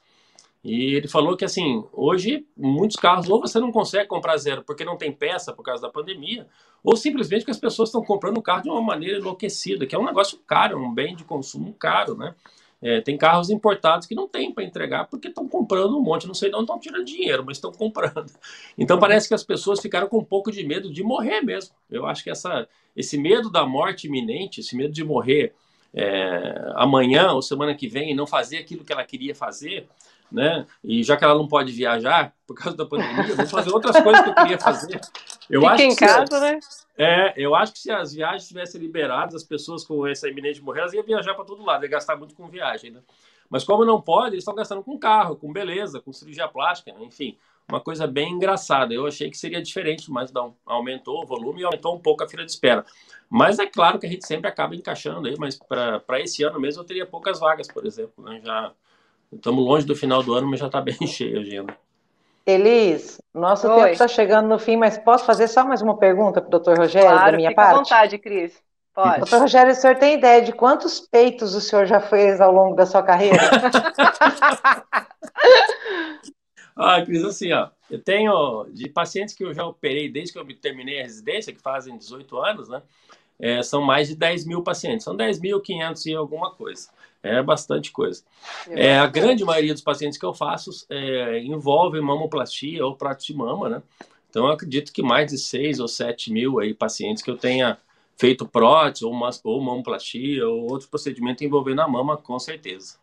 e 0.62 0.94
ele 0.94 1.06
falou 1.06 1.36
que, 1.36 1.44
assim, 1.44 1.84
hoje 1.92 2.46
muitos 2.56 2.96
carros 2.96 3.28
ou 3.28 3.40
você 3.40 3.60
não 3.60 3.70
consegue 3.70 4.08
comprar 4.08 4.36
zero 4.36 4.64
porque 4.64 4.84
não 4.84 4.96
tem 4.96 5.12
peça 5.12 5.52
por 5.52 5.62
causa 5.62 5.82
da 5.82 5.88
pandemia, 5.88 6.46
ou 6.82 6.96
simplesmente 6.96 7.44
que 7.44 7.50
as 7.50 7.58
pessoas 7.58 7.88
estão 7.88 8.02
comprando 8.02 8.38
o 8.38 8.42
carro 8.42 8.62
de 8.62 8.68
uma 8.68 8.82
maneira 8.82 9.18
enlouquecida, 9.18 9.86
que 9.86 9.94
é 9.94 9.98
um 9.98 10.04
negócio 10.04 10.38
caro, 10.46 10.78
um 10.78 10.92
bem 10.92 11.14
de 11.14 11.24
consumo 11.24 11.72
caro, 11.74 12.16
né? 12.16 12.34
É, 12.80 13.00
tem 13.00 13.16
carros 13.16 13.50
importados 13.50 14.06
que 14.06 14.14
não 14.14 14.28
tem 14.28 14.52
para 14.52 14.62
entregar 14.62 15.08
porque 15.08 15.26
estão 15.28 15.48
comprando 15.48 15.98
um 15.98 16.00
monte, 16.00 16.28
não 16.28 16.34
sei 16.34 16.48
onde 16.50 16.60
estão 16.60 16.78
tirando 16.78 17.04
dinheiro, 17.04 17.44
mas 17.44 17.56
estão 17.56 17.72
comprando. 17.72 18.30
Então 18.78 18.98
parece 18.98 19.26
que 19.26 19.34
as 19.34 19.42
pessoas 19.42 19.80
ficaram 19.80 20.08
com 20.08 20.18
um 20.18 20.24
pouco 20.24 20.52
de 20.52 20.64
medo 20.64 20.92
de 20.92 21.02
morrer 21.02 21.40
mesmo. 21.40 21.74
Eu 21.90 22.06
acho 22.06 22.22
que 22.22 22.30
essa, 22.30 22.68
esse 22.94 23.18
medo 23.18 23.50
da 23.50 23.66
morte 23.66 24.06
iminente, 24.06 24.60
esse 24.60 24.76
medo 24.76 24.92
de 24.92 25.02
morrer 25.02 25.52
é, 25.92 26.72
amanhã 26.76 27.32
ou 27.32 27.42
semana 27.42 27.74
que 27.74 27.88
vem 27.88 28.12
e 28.12 28.14
não 28.14 28.26
fazer 28.26 28.58
aquilo 28.58 28.84
que 28.84 28.92
ela 28.92 29.04
queria 29.04 29.34
fazer, 29.34 29.88
né? 30.30 30.66
E 30.82 31.02
já 31.02 31.16
que 31.16 31.24
ela 31.24 31.34
não 31.34 31.48
pode 31.48 31.72
viajar 31.72 32.32
por 32.46 32.54
causa 32.54 32.76
da 32.76 32.86
pandemia, 32.86 33.34
vou 33.34 33.46
fazer 33.46 33.70
outras 33.70 34.00
coisas 34.00 34.22
que 34.22 34.30
eu 34.30 34.34
queria 34.34 34.58
fazer. 34.58 35.00
Eu 35.48 35.60
Fica 35.60 35.72
acho 35.72 35.82
em 35.82 35.96
casa, 35.96 36.40
né? 36.40 36.60
É, 36.96 37.32
eu 37.36 37.54
acho 37.54 37.72
que 37.72 37.78
se 37.78 37.90
as 37.90 38.12
viagens 38.12 38.48
tivessem 38.48 38.80
liberadas, 38.80 39.34
as 39.34 39.44
pessoas 39.44 39.84
com 39.84 40.06
essa 40.06 40.28
iminente 40.28 40.62
morrer, 40.62 40.80
elas 40.80 40.92
iam 40.92 41.04
viajar 41.04 41.34
para 41.34 41.44
todo 41.44 41.64
lado, 41.64 41.84
ia 41.84 41.90
gastar 41.90 42.16
muito 42.16 42.34
com 42.34 42.48
viagem, 42.48 42.90
né? 42.90 43.00
Mas 43.48 43.64
como 43.64 43.84
não 43.84 44.00
pode, 44.00 44.34
eles 44.34 44.42
estão 44.42 44.54
gastando 44.54 44.82
com 44.82 44.98
carro, 44.98 45.36
com 45.36 45.52
beleza, 45.52 46.00
com 46.00 46.12
cirurgia 46.12 46.46
plástica, 46.48 46.92
né? 46.92 47.02
enfim, 47.02 47.38
uma 47.68 47.80
coisa 47.80 48.06
bem 48.06 48.32
engraçada. 48.32 48.92
Eu 48.92 49.06
achei 49.06 49.30
que 49.30 49.38
seria 49.38 49.62
diferente, 49.62 50.10
mas 50.10 50.32
não, 50.32 50.54
aumentou 50.66 51.22
o 51.22 51.26
volume 51.26 51.60
e 51.60 51.64
aumentou 51.64 51.94
um 51.94 52.00
pouco 52.00 52.24
a 52.24 52.28
fila 52.28 52.44
de 52.44 52.50
espera. 52.50 52.84
Mas 53.28 53.58
é 53.58 53.66
claro 53.66 53.98
que 53.98 54.06
a 54.06 54.08
gente 54.08 54.26
sempre 54.26 54.48
acaba 54.48 54.74
encaixando 54.74 55.28
aí, 55.28 55.34
mas 55.38 55.56
para 55.56 56.20
esse 56.20 56.42
ano 56.42 56.60
mesmo 56.60 56.82
eu 56.82 56.86
teria 56.86 57.06
poucas 57.06 57.40
vagas, 57.40 57.68
por 57.68 57.86
exemplo. 57.86 58.24
Né? 58.24 58.40
Já 58.44 58.72
estamos 59.32 59.64
longe 59.64 59.86
do 59.86 59.96
final 59.96 60.22
do 60.22 60.34
ano, 60.34 60.48
mas 60.48 60.60
já 60.60 60.66
está 60.66 60.80
bem 60.80 60.94
cheia 61.06 61.38
a 61.38 61.40
agenda. 61.40 61.76
Elis, 62.46 63.20
nosso 63.34 63.68
Oi. 63.68 63.74
tempo 63.74 63.88
está 63.88 64.06
chegando 64.08 64.48
no 64.48 64.58
fim, 64.58 64.76
mas 64.76 64.96
posso 64.96 65.26
fazer 65.26 65.48
só 65.48 65.66
mais 65.66 65.82
uma 65.82 65.98
pergunta 65.98 66.40
para 66.40 66.48
o 66.48 66.50
doutor 66.50 66.78
Rogério, 66.78 67.10
claro, 67.10 67.32
da 67.32 67.36
minha 67.36 67.50
fica 67.50 67.62
parte? 67.62 67.74
à 67.74 67.78
vontade, 67.78 68.16
Cris. 68.18 68.58
Pode. 68.94 69.18
Doutor 69.18 69.40
Rogério, 69.40 69.72
o 69.72 69.74
senhor 69.74 69.96
tem 69.96 70.14
ideia 70.14 70.40
de 70.40 70.52
quantos 70.52 70.98
peitos 70.98 71.54
o 71.54 71.60
senhor 71.60 71.84
já 71.86 72.00
fez 72.00 72.40
ao 72.40 72.50
longo 72.50 72.74
da 72.74 72.86
sua 72.86 73.02
carreira? 73.02 73.38
ah, 76.74 77.02
Cris, 77.04 77.22
assim, 77.22 77.52
ó, 77.52 77.68
eu 77.90 78.02
tenho 78.02 78.64
de 78.72 78.88
pacientes 78.88 79.34
que 79.34 79.44
eu 79.44 79.52
já 79.52 79.66
operei 79.66 80.10
desde 80.10 80.32
que 80.32 80.38
eu 80.38 80.46
terminei 80.58 81.00
a 81.00 81.02
residência, 81.02 81.52
que 81.52 81.60
fazem 81.60 81.98
18 81.98 82.38
anos, 82.38 82.66
né? 82.68 82.80
É, 83.40 83.62
são 83.62 83.82
mais 83.82 84.08
de 84.08 84.16
10 84.16 84.46
mil 84.46 84.62
pacientes, 84.62 85.04
são 85.04 85.16
10.500 85.16 86.06
e 86.06 86.14
alguma 86.14 86.50
coisa. 86.50 86.88
É 87.22 87.42
bastante 87.42 87.90
coisa. 87.90 88.22
É, 88.70 88.98
a 88.98 89.06
grande 89.06 89.44
maioria 89.44 89.72
dos 89.72 89.82
pacientes 89.82 90.18
que 90.18 90.24
eu 90.24 90.32
faço 90.32 90.70
é, 90.88 91.40
envolve 91.40 92.00
mamoplastia 92.00 92.84
ou 92.84 92.96
prato 92.96 93.24
de 93.24 93.34
mama, 93.34 93.68
né? 93.68 93.82
Então, 94.30 94.46
eu 94.46 94.52
acredito 94.52 94.92
que 94.92 95.02
mais 95.02 95.30
de 95.30 95.38
6 95.38 95.80
ou 95.80 95.88
7 95.88 96.32
mil 96.32 96.60
aí, 96.60 96.74
pacientes 96.74 97.22
que 97.22 97.30
eu 97.30 97.36
tenha 97.36 97.78
feito 98.16 98.46
prótese 98.46 99.04
ou, 99.04 99.12
uma, 99.12 99.30
ou 99.44 99.60
mamoplastia 99.60 100.46
ou 100.46 100.70
outro 100.70 100.88
procedimento 100.88 101.44
envolvendo 101.44 101.80
a 101.80 101.88
mama, 101.88 102.16
com 102.16 102.38
certeza. 102.38 102.96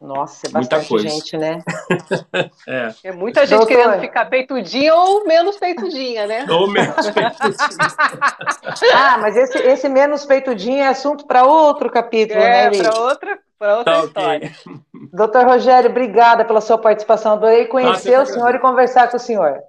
Nossa, 0.00 0.46
é 0.46 0.50
bastante 0.50 0.90
muita 0.90 1.08
gente, 1.08 1.36
né? 1.38 1.62
é. 2.68 2.94
é. 3.04 3.12
muita 3.12 3.46
gente 3.46 3.58
Doutor. 3.58 3.76
querendo 3.76 4.00
ficar 4.00 4.26
peitudinha 4.26 4.94
ou 4.94 5.26
menos 5.26 5.56
peitudinha, 5.56 6.26
né? 6.26 6.46
Ou 6.50 6.68
menos 6.68 7.10
peitudinha. 7.10 7.56
ah, 8.94 9.18
mas 9.18 9.36
esse, 9.36 9.58
esse 9.58 9.88
menos 9.88 10.26
peitudinha 10.26 10.84
é 10.84 10.88
assunto 10.88 11.26
para 11.26 11.44
outro 11.44 11.90
capítulo, 11.90 12.38
é, 12.38 12.70
né, 12.70 12.78
para 12.78 13.00
outra, 13.00 13.38
pra 13.58 13.78
outra 13.78 13.94
tá, 13.94 14.04
história. 14.04 14.52
Okay. 14.66 14.80
Doutor 15.12 15.46
Rogério, 15.46 15.90
obrigada 15.90 16.44
pela 16.44 16.60
sua 16.60 16.76
participação. 16.76 17.32
Adorei 17.32 17.64
conhecer 17.64 18.14
ah, 18.14 18.22
o 18.22 18.26
senhor 18.26 18.54
e 18.54 18.58
conversar 18.58 19.10
com 19.10 19.16
o 19.16 19.20
senhor. 19.20 19.62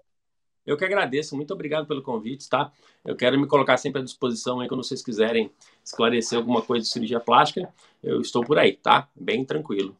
Eu 0.65 0.75
que 0.75 0.83
agradeço, 0.83 1.37
muito 1.37 1.53
obrigado 1.53 1.87
pelo 1.87 2.01
convite, 2.01 2.49
tá? 2.49 2.69
Eu 3.05 3.15
quero 3.15 3.39
me 3.39 3.47
colocar 3.47 3.77
sempre 3.77 4.01
à 4.01 4.03
disposição 4.03 4.59
aí 4.59 4.67
quando 4.67 4.83
vocês 4.83 5.01
quiserem 5.01 5.49
esclarecer 5.81 6.37
alguma 6.37 6.61
coisa 6.61 6.83
de 6.83 6.91
cirurgia 6.91 7.21
plástica, 7.21 7.73
eu 8.03 8.19
estou 8.19 8.43
por 8.43 8.59
aí, 8.59 8.73
tá? 8.73 9.07
Bem 9.15 9.45
tranquilo. 9.45 9.95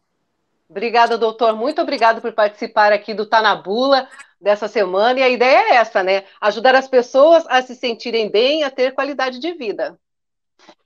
Obrigada, 0.69 1.17
doutor. 1.17 1.56
Muito 1.56 1.82
obrigado 1.82 2.21
por 2.21 2.34
participar 2.34 2.91
aqui 2.91 3.13
do 3.13 3.25
Tá 3.25 3.41
na 3.41 3.56
Bula 3.56 4.08
dessa 4.39 4.67
semana. 4.67 5.19
E 5.19 5.23
a 5.23 5.30
ideia 5.30 5.71
é 5.71 5.75
essa, 5.75 6.03
né? 6.03 6.25
Ajudar 6.41 6.75
as 6.75 6.88
pessoas 6.88 7.45
a 7.47 7.62
se 7.62 7.73
sentirem 7.73 8.30
bem, 8.30 8.63
a 8.63 8.69
ter 8.69 8.93
qualidade 8.93 9.39
de 9.39 9.53
vida. 9.53 9.97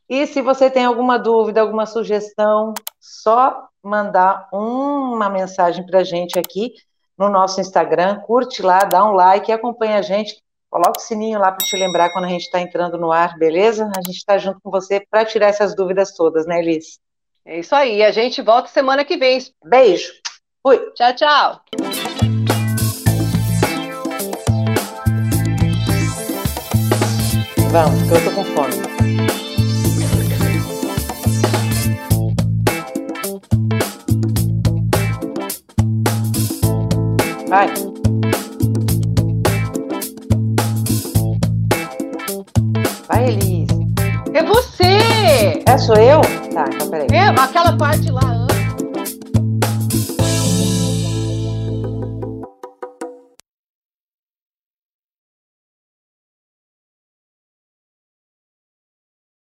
E 0.08 0.28
se 0.28 0.41
você 0.41 0.70
tem 0.70 0.86
alguma 0.86 1.17
dúvida, 1.17 1.62
alguma 1.62 1.86
sugestão, 1.86 2.74
só 3.00 3.67
mandar 3.82 4.48
uma 4.52 5.30
mensagem 5.30 5.86
para 5.86 6.00
a 6.00 6.04
gente 6.04 6.38
aqui 6.38 6.74
no 7.17 7.30
nosso 7.30 7.62
Instagram. 7.62 8.20
Curte 8.20 8.62
lá, 8.62 8.80
dá 8.80 9.06
um 9.06 9.13
like 9.13 9.52
acompanha 9.52 9.98
a 9.98 10.02
gente. 10.02 10.41
Coloca 10.70 11.00
o 11.00 11.02
sininho 11.02 11.39
lá 11.39 11.52
para 11.52 11.65
te 11.65 11.76
lembrar 11.76 12.12
quando 12.12 12.26
a 12.26 12.30
gente 12.30 12.44
está 12.44 12.62
entrando 12.62 12.98
no 12.98 13.12
ar, 13.12 13.38
beleza? 13.38 13.91
A 13.98 14.02
gente 14.02 14.17
está 14.17 14.38
junto 14.38 14.60
com 14.62 14.70
você 14.70 15.06
para 15.10 15.26
tirar 15.26 15.48
essas 15.48 15.76
dúvidas 15.76 16.13
todas, 16.13 16.46
né, 16.46 16.60
Elis? 16.60 17.00
É 17.46 17.60
isso 17.60 17.76
aí. 17.76 18.04
A 18.04 18.12
gente 18.12 18.42
volta 18.42 18.68
semana 18.68 19.04
que 19.04 19.18
vem. 19.18 19.40
Beijo. 19.64 20.12
Fui. 20.62 20.78
Tchau, 20.94 21.16
tchau. 21.16 21.62
Vamos, 27.72 28.04
que 28.04 28.12
eu 28.12 28.24
tô 28.26 28.32
com 28.32 28.44
fome. 28.44 29.02
Vai. 37.48 37.91
É, 45.65 45.78
sou 45.78 45.95
eu? 45.95 46.21
Tá, 46.54 46.65
então 46.74 46.89
peraí. 46.89 47.08
É, 47.12 47.28
aquela 47.28 47.76
parte 47.78 48.12
lá 48.12 48.51